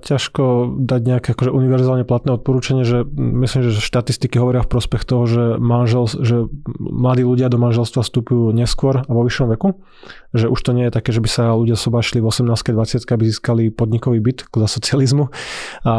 ťažko, 0.00 0.42
dať 0.80 1.00
nejaké 1.04 1.28
akože 1.36 1.50
univerzálne 1.52 2.04
platné 2.08 2.34
odporúčanie, 2.34 2.82
že 2.82 3.04
myslím, 3.16 3.68
že 3.68 3.80
štatistiky 3.80 4.40
hovoria 4.40 4.64
v 4.64 4.72
prospech 4.72 5.02
toho, 5.04 5.24
že, 5.28 5.44
manžel, 5.60 6.08
že 6.08 6.48
mladí 6.78 7.22
ľudia 7.22 7.52
do 7.52 7.60
manželstva 7.60 8.00
vstupujú 8.02 8.50
neskôr 8.56 9.04
a 9.04 9.10
vo 9.10 9.22
vyššom 9.24 9.52
veku. 9.52 9.78
Že 10.32 10.52
už 10.52 10.60
to 10.60 10.70
nie 10.76 10.84
je 10.88 10.92
také, 10.92 11.10
že 11.12 11.20
by 11.24 11.28
sa 11.28 11.44
ľudia 11.56 11.76
sobašli 11.76 12.20
v 12.20 12.28
18 12.28 12.52
20 12.52 13.04
aby 13.08 13.22
získali 13.28 13.62
podnikový 13.72 14.20
byt 14.20 14.48
za 14.52 14.68
socializmu. 14.68 15.28
A 15.84 15.92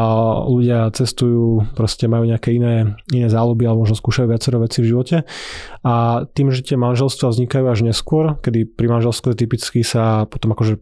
ľudia 0.46 0.90
cestujú, 0.94 1.66
proste 1.74 2.06
majú 2.06 2.26
nejaké 2.26 2.54
iné, 2.54 2.98
iné 3.10 3.28
záľuby 3.28 3.66
alebo 3.66 3.84
možno 3.86 3.98
skúšajú 3.98 4.26
viacero 4.30 4.62
veci 4.62 4.82
v 4.82 4.90
živote. 4.90 5.16
A 5.82 6.24
tým, 6.30 6.54
že 6.54 6.62
tie 6.62 6.78
manželstva 6.78 7.30
vznikajú 7.30 7.64
až 7.66 7.80
neskôr, 7.86 8.38
kedy 8.40 8.70
pri 8.70 8.86
manželstve 8.86 9.34
typicky 9.34 9.82
sa 9.82 10.24
potom 10.30 10.54
akože 10.54 10.78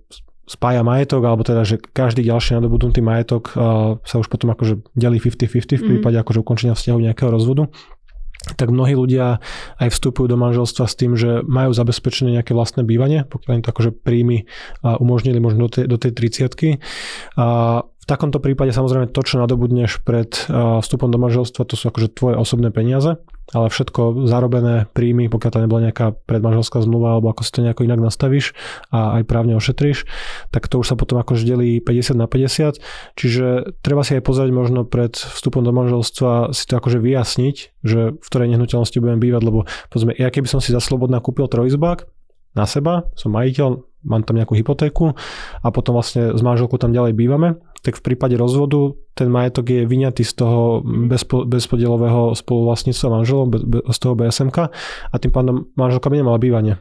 spája 0.48 0.80
majetok, 0.80 1.22
alebo 1.28 1.44
teda, 1.44 1.62
že 1.62 1.76
každý 1.76 2.24
ďalší 2.24 2.56
nadobudnutý 2.56 3.04
majetok 3.04 3.52
uh, 3.52 4.00
sa 4.02 4.16
už 4.16 4.32
potom 4.32 4.48
akože 4.56 4.80
delí 4.96 5.20
50-50 5.20 5.44
v 5.44 5.84
mhm. 5.84 5.88
prípade 5.94 6.16
mm. 6.16 6.22
akože 6.24 6.38
ukončenia 6.40 6.74
vzťahu 6.74 6.98
nejakého 7.04 7.28
rozvodu 7.28 7.68
tak 8.56 8.70
mnohí 8.70 8.94
ľudia 8.94 9.42
aj 9.82 9.88
vstupujú 9.92 10.30
do 10.30 10.38
manželstva 10.38 10.86
s 10.86 10.94
tým, 10.94 11.18
že 11.18 11.42
majú 11.44 11.74
zabezpečené 11.74 12.38
nejaké 12.38 12.54
vlastné 12.56 12.86
bývanie, 12.86 13.26
pokiaľ 13.26 13.60
im 13.60 13.64
to 13.66 13.72
akože 13.74 13.90
príjmy 13.92 14.46
umožnili 14.80 15.36
možno 15.42 15.66
do 15.66 15.70
tej, 15.74 15.84
do 15.90 15.98
tej 16.00 16.12
30 16.16 16.80
a 17.36 17.46
v 17.82 18.04
takomto 18.06 18.40
prípade 18.40 18.72
samozrejme 18.72 19.12
to, 19.12 19.20
čo 19.20 19.42
nadobudneš 19.42 20.00
pred 20.00 20.32
vstupom 20.48 21.12
do 21.12 21.18
manželstva, 21.20 21.68
to 21.68 21.76
sú 21.76 21.92
akože 21.92 22.08
tvoje 22.14 22.40
osobné 22.40 22.72
peniaze 22.72 23.20
ale 23.56 23.72
všetko 23.72 24.28
zarobené 24.28 24.90
príjmy, 24.92 25.32
pokiaľ 25.32 25.50
to 25.50 25.62
nebola 25.64 25.80
nejaká 25.88 26.12
predmanželská 26.28 26.84
zmluva 26.84 27.16
alebo 27.16 27.32
ako 27.32 27.42
si 27.46 27.50
to 27.52 27.64
nejako 27.64 27.88
inak 27.88 28.00
nastavíš 28.00 28.52
a 28.92 29.20
aj 29.20 29.22
právne 29.24 29.56
ošetríš, 29.56 30.04
tak 30.52 30.68
to 30.68 30.80
už 30.80 30.92
sa 30.92 30.96
potom 31.00 31.16
akože 31.16 31.48
delí 31.48 31.80
50 31.80 32.18
na 32.18 32.28
50. 32.28 32.80
Čiže 33.16 33.46
treba 33.80 34.04
si 34.04 34.20
aj 34.20 34.22
pozrieť 34.24 34.50
možno 34.52 34.84
pred 34.84 35.16
vstupom 35.16 35.64
do 35.64 35.72
manželstva 35.72 36.52
si 36.52 36.64
to 36.68 36.74
akože 36.76 37.00
vyjasniť, 37.00 37.56
že 37.84 38.00
v 38.20 38.26
ktorej 38.28 38.52
nehnuteľnosti 38.52 38.98
budem 39.00 39.20
bývať, 39.22 39.42
lebo 39.44 39.64
povedzme, 39.88 40.12
ja 40.16 40.28
keby 40.28 40.48
som 40.50 40.60
si 40.60 40.74
za 40.74 40.82
slobodná 40.82 41.24
kúpil 41.24 41.48
trojizbák 41.48 42.17
na 42.58 42.66
seba, 42.66 43.06
som 43.14 43.30
majiteľ, 43.30 43.78
mám 44.06 44.22
tam 44.26 44.38
nejakú 44.38 44.58
hypotéku 44.58 45.14
a 45.62 45.68
potom 45.70 45.94
vlastne 45.94 46.34
s 46.34 46.42
manželkou 46.42 46.78
tam 46.78 46.90
ďalej 46.90 47.14
bývame, 47.14 47.58
tak 47.82 47.98
v 47.98 48.02
prípade 48.02 48.34
rozvodu 48.34 48.94
ten 49.14 49.30
majetok 49.30 49.70
je 49.70 49.86
vyňatý 49.86 50.22
z 50.26 50.32
toho 50.38 50.82
bezpo, 50.82 51.46
bezpodielového 51.46 52.34
spoluvlastníctva 52.34 53.08
manželov, 53.10 53.54
z 53.90 53.98
toho 53.98 54.14
BSMK 54.18 54.58
a 55.10 55.14
tým 55.18 55.30
pádom 55.30 55.70
manželka 55.78 56.10
by 56.10 56.18
nemala 56.18 56.38
bývanie. 56.42 56.78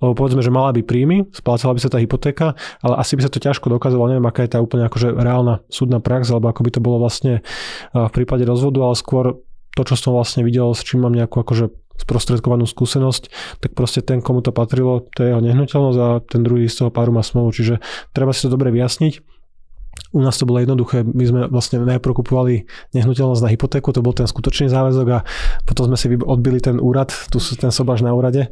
Lebo 0.00 0.16
povedzme, 0.16 0.40
že 0.40 0.48
mala 0.48 0.72
by 0.72 0.80
príjmy, 0.80 1.28
splácala 1.28 1.76
by 1.76 1.80
sa 1.84 1.92
tá 1.92 2.00
hypotéka, 2.00 2.56
ale 2.80 2.94
asi 2.96 3.20
by 3.20 3.28
sa 3.28 3.32
to 3.32 3.36
ťažko 3.36 3.68
dokázalo, 3.68 4.08
neviem, 4.08 4.24
aká 4.24 4.48
je 4.48 4.56
tá 4.56 4.58
úplne 4.64 4.88
akože 4.88 5.12
reálna 5.12 5.60
súdna 5.68 6.00
prax, 6.00 6.32
alebo 6.32 6.48
ako 6.48 6.64
by 6.64 6.70
to 6.72 6.80
bolo 6.80 6.96
vlastne 7.04 7.44
v 7.92 8.12
prípade 8.16 8.48
rozvodu, 8.48 8.80
ale 8.80 8.96
skôr 8.96 9.44
to, 9.76 9.82
čo 9.84 10.00
som 10.00 10.16
vlastne 10.16 10.40
videl, 10.40 10.72
s 10.72 10.80
čím 10.88 11.04
mám 11.04 11.12
nejakú 11.12 11.44
akože 11.44 11.68
sprostredkovanú 12.00 12.64
skúsenosť, 12.64 13.22
tak 13.60 13.76
proste 13.76 14.00
ten, 14.00 14.24
komu 14.24 14.40
to 14.40 14.50
patrilo, 14.50 15.04
to 15.12 15.24
je 15.24 15.36
jeho 15.36 15.42
nehnuteľnosť 15.44 15.98
a 16.00 16.08
ten 16.24 16.40
druhý 16.40 16.66
z 16.66 16.84
toho 16.84 16.90
páru 16.90 17.12
má 17.12 17.20
smolu. 17.20 17.52
Čiže 17.52 17.78
treba 18.16 18.32
si 18.32 18.48
to 18.48 18.56
dobre 18.56 18.72
vyjasniť 18.72 19.39
u 20.10 20.20
nás 20.20 20.34
to 20.38 20.48
bolo 20.48 20.58
jednoduché. 20.58 21.06
My 21.06 21.24
sme 21.24 21.40
vlastne 21.46 21.82
najprv 21.82 22.12
kupovali 22.22 22.66
nehnuteľnosť 22.96 23.42
na 23.46 23.52
hypotéku, 23.52 23.94
to 23.94 24.02
bol 24.02 24.14
ten 24.16 24.26
skutočný 24.26 24.66
záväzok 24.66 25.06
a 25.14 25.18
potom 25.64 25.86
sme 25.86 25.96
si 25.96 26.06
odbili 26.18 26.58
ten 26.58 26.82
úrad, 26.82 27.14
tu 27.30 27.38
ten 27.38 27.70
sobáš 27.70 28.02
na 28.02 28.10
úrade. 28.10 28.50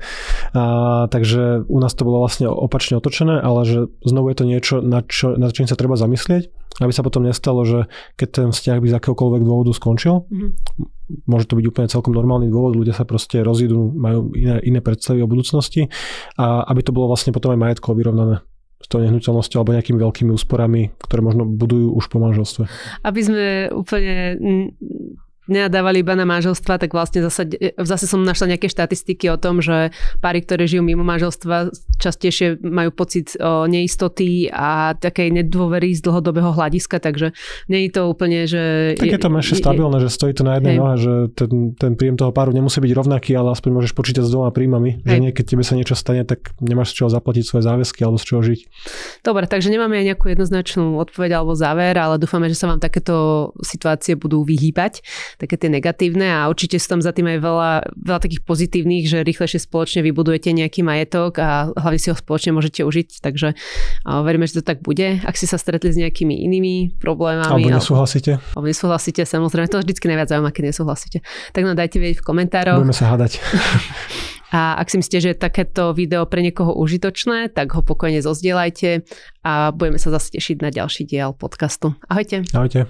A, 0.54 1.06
takže 1.10 1.66
u 1.66 1.78
nás 1.82 1.92
to 1.98 2.06
bolo 2.06 2.22
vlastne 2.22 2.46
opačne 2.46 2.98
otočené, 2.98 3.42
ale 3.42 3.60
že 3.66 3.78
znovu 4.06 4.30
je 4.30 4.36
to 4.38 4.44
niečo, 4.46 4.74
na 4.80 5.02
čo, 5.02 5.34
na 5.34 5.50
čím 5.50 5.66
sa 5.66 5.74
treba 5.74 5.98
zamyslieť, 5.98 6.50
aby 6.78 6.92
sa 6.94 7.02
potom 7.02 7.26
nestalo, 7.26 7.66
že 7.66 7.90
keď 8.14 8.28
ten 8.30 8.48
vzťah 8.54 8.78
by 8.78 8.86
z 8.86 8.96
akéhokoľvek 9.02 9.42
dôvodu 9.42 9.74
skončil, 9.74 10.30
mm-hmm. 10.30 10.50
môže 11.26 11.50
to 11.50 11.58
byť 11.58 11.66
úplne 11.66 11.88
celkom 11.90 12.14
normálny 12.14 12.46
dôvod, 12.46 12.78
ľudia 12.78 12.94
sa 12.94 13.02
proste 13.02 13.42
rozídu, 13.42 13.90
majú 13.98 14.30
iné, 14.38 14.62
iné 14.62 14.78
predstavy 14.78 15.26
o 15.26 15.30
budúcnosti 15.30 15.90
a 16.38 16.62
aby 16.70 16.86
to 16.86 16.94
bolo 16.94 17.10
vlastne 17.10 17.34
potom 17.34 17.50
aj 17.50 17.58
majetkovo 17.58 17.98
vyrovnané 17.98 18.46
s 18.78 18.86
tou 18.86 19.02
nehnuteľnosťou 19.02 19.58
alebo 19.60 19.74
nejakými 19.74 19.98
veľkými 19.98 20.30
úsporami, 20.32 20.94
ktoré 21.02 21.20
možno 21.20 21.42
budujú 21.44 21.98
už 21.98 22.04
po 22.08 22.22
manželstve. 22.22 22.70
Aby 23.02 23.20
sme 23.20 23.44
úplne 23.74 24.38
nenadávali 25.48 26.04
iba 26.04 26.14
na 26.14 26.28
manželstva, 26.28 26.78
tak 26.78 26.92
vlastne 26.92 27.24
zase, 27.24 27.48
zase 27.74 28.04
som 28.04 28.20
našla 28.22 28.54
nejaké 28.54 28.68
štatistiky 28.68 29.32
o 29.32 29.40
tom, 29.40 29.64
že 29.64 29.90
páry, 30.20 30.44
ktoré 30.44 30.68
žijú 30.68 30.84
mimo 30.84 31.02
manželstva, 31.02 31.72
častejšie 31.98 32.60
majú 32.62 32.92
pocit 32.92 33.34
o 33.40 33.64
neistoty 33.64 34.52
a 34.52 34.94
takej 34.94 35.42
nedôvery 35.42 35.96
z 35.96 36.04
dlhodobého 36.04 36.52
hľadiska, 36.52 37.00
takže 37.00 37.32
nie 37.72 37.88
je 37.88 37.90
to 37.90 38.02
úplne, 38.06 38.44
že... 38.44 38.94
Tak 39.00 39.08
je 39.08 39.20
to 39.20 39.32
menšie 39.32 39.56
stabilné, 39.58 39.98
že 40.04 40.08
stojí 40.12 40.36
to 40.36 40.44
na 40.44 40.60
jednej 40.60 40.76
nohe, 40.76 40.94
že 41.00 41.12
ten, 41.34 41.72
ten 41.74 41.92
príjem 41.96 42.20
toho 42.20 42.30
páru 42.30 42.52
nemusí 42.52 42.78
byť 42.78 42.92
rovnaký, 42.92 43.32
ale 43.34 43.56
aspoň 43.56 43.70
môžeš 43.72 43.92
počítať 43.96 44.22
s 44.22 44.30
dvoma 44.30 44.52
príjmami, 44.52 45.00
že 45.02 45.16
nie, 45.18 45.32
keď 45.32 45.56
tebe 45.56 45.64
sa 45.64 45.74
niečo 45.74 45.96
stane, 45.96 46.22
tak 46.28 46.52
nemáš 46.60 46.92
z 46.92 47.02
čoho 47.02 47.10
zaplatiť 47.10 47.44
svoje 47.48 47.64
záväzky 47.64 48.04
alebo 48.04 48.20
z 48.20 48.24
čoho 48.28 48.40
žiť. 48.44 48.60
Dobre, 49.24 49.48
takže 49.48 49.72
nemáme 49.72 49.96
aj 49.96 50.14
nejakú 50.14 50.26
jednoznačnú 50.28 51.00
odpoveď 51.00 51.40
alebo 51.40 51.56
záver, 51.56 51.96
ale 51.96 52.20
dúfame, 52.20 52.52
že 52.52 52.58
sa 52.58 52.68
vám 52.68 52.78
takéto 52.78 53.50
situácie 53.64 54.14
budú 54.14 54.44
vyhýbať 54.44 55.00
také 55.38 55.54
tie 55.54 55.70
negatívne 55.70 56.26
a 56.26 56.50
určite 56.50 56.82
sú 56.82 56.98
tam 56.98 57.00
za 57.00 57.14
tým 57.14 57.30
aj 57.30 57.38
veľa, 57.38 57.70
veľa 57.94 58.20
takých 58.20 58.42
pozitívnych, 58.42 59.06
že 59.06 59.22
rýchlejšie 59.22 59.62
spoločne 59.62 60.02
vybudujete 60.02 60.50
nejaký 60.50 60.82
majetok 60.82 61.38
a 61.38 61.70
hlavne 61.78 62.00
si 62.02 62.10
ho 62.10 62.16
spoločne 62.18 62.58
môžete 62.58 62.82
užiť, 62.82 63.22
takže 63.22 63.54
veríme, 64.04 64.50
že 64.50 64.60
to 64.60 64.62
tak 64.66 64.82
bude. 64.82 65.22
Ak 65.22 65.38
ste 65.38 65.46
sa 65.46 65.56
stretli 65.56 65.94
s 65.94 65.98
nejakými 65.98 66.34
inými 66.34 66.98
problémami. 66.98 67.62
Alebo 67.62 67.70
nesúhlasíte. 67.70 68.42
Alebo 68.58 68.66
nesúhlasíte, 68.66 69.22
samozrejme, 69.22 69.70
to 69.70 69.78
vždycky 69.78 70.10
najviac 70.10 70.28
zaujíma, 70.34 70.50
keď 70.50 70.74
nesúhlasíte. 70.74 71.22
Tak 71.54 71.62
nám 71.62 71.78
dajte 71.78 72.02
vedieť 72.02 72.18
v 72.20 72.26
komentároch. 72.26 72.82
Budeme 72.82 72.98
sa 72.98 73.14
hádať. 73.14 73.38
A 74.48 74.80
ak 74.80 74.88
si 74.88 74.96
myslíte, 74.96 75.20
že 75.20 75.30
je 75.36 75.44
takéto 75.44 75.92
video 75.92 76.24
pre 76.24 76.40
niekoho 76.40 76.72
užitočné, 76.72 77.52
tak 77.52 77.68
ho 77.76 77.84
pokojne 77.84 78.24
zozdielajte 78.24 79.04
a 79.44 79.76
budeme 79.76 80.00
sa 80.00 80.08
zase 80.08 80.32
tešiť 80.40 80.64
na 80.64 80.72
ďalší 80.72 81.04
diel 81.04 81.36
podcastu. 81.36 81.92
Ahojte. 82.08 82.48
Ahojte. 82.56 82.88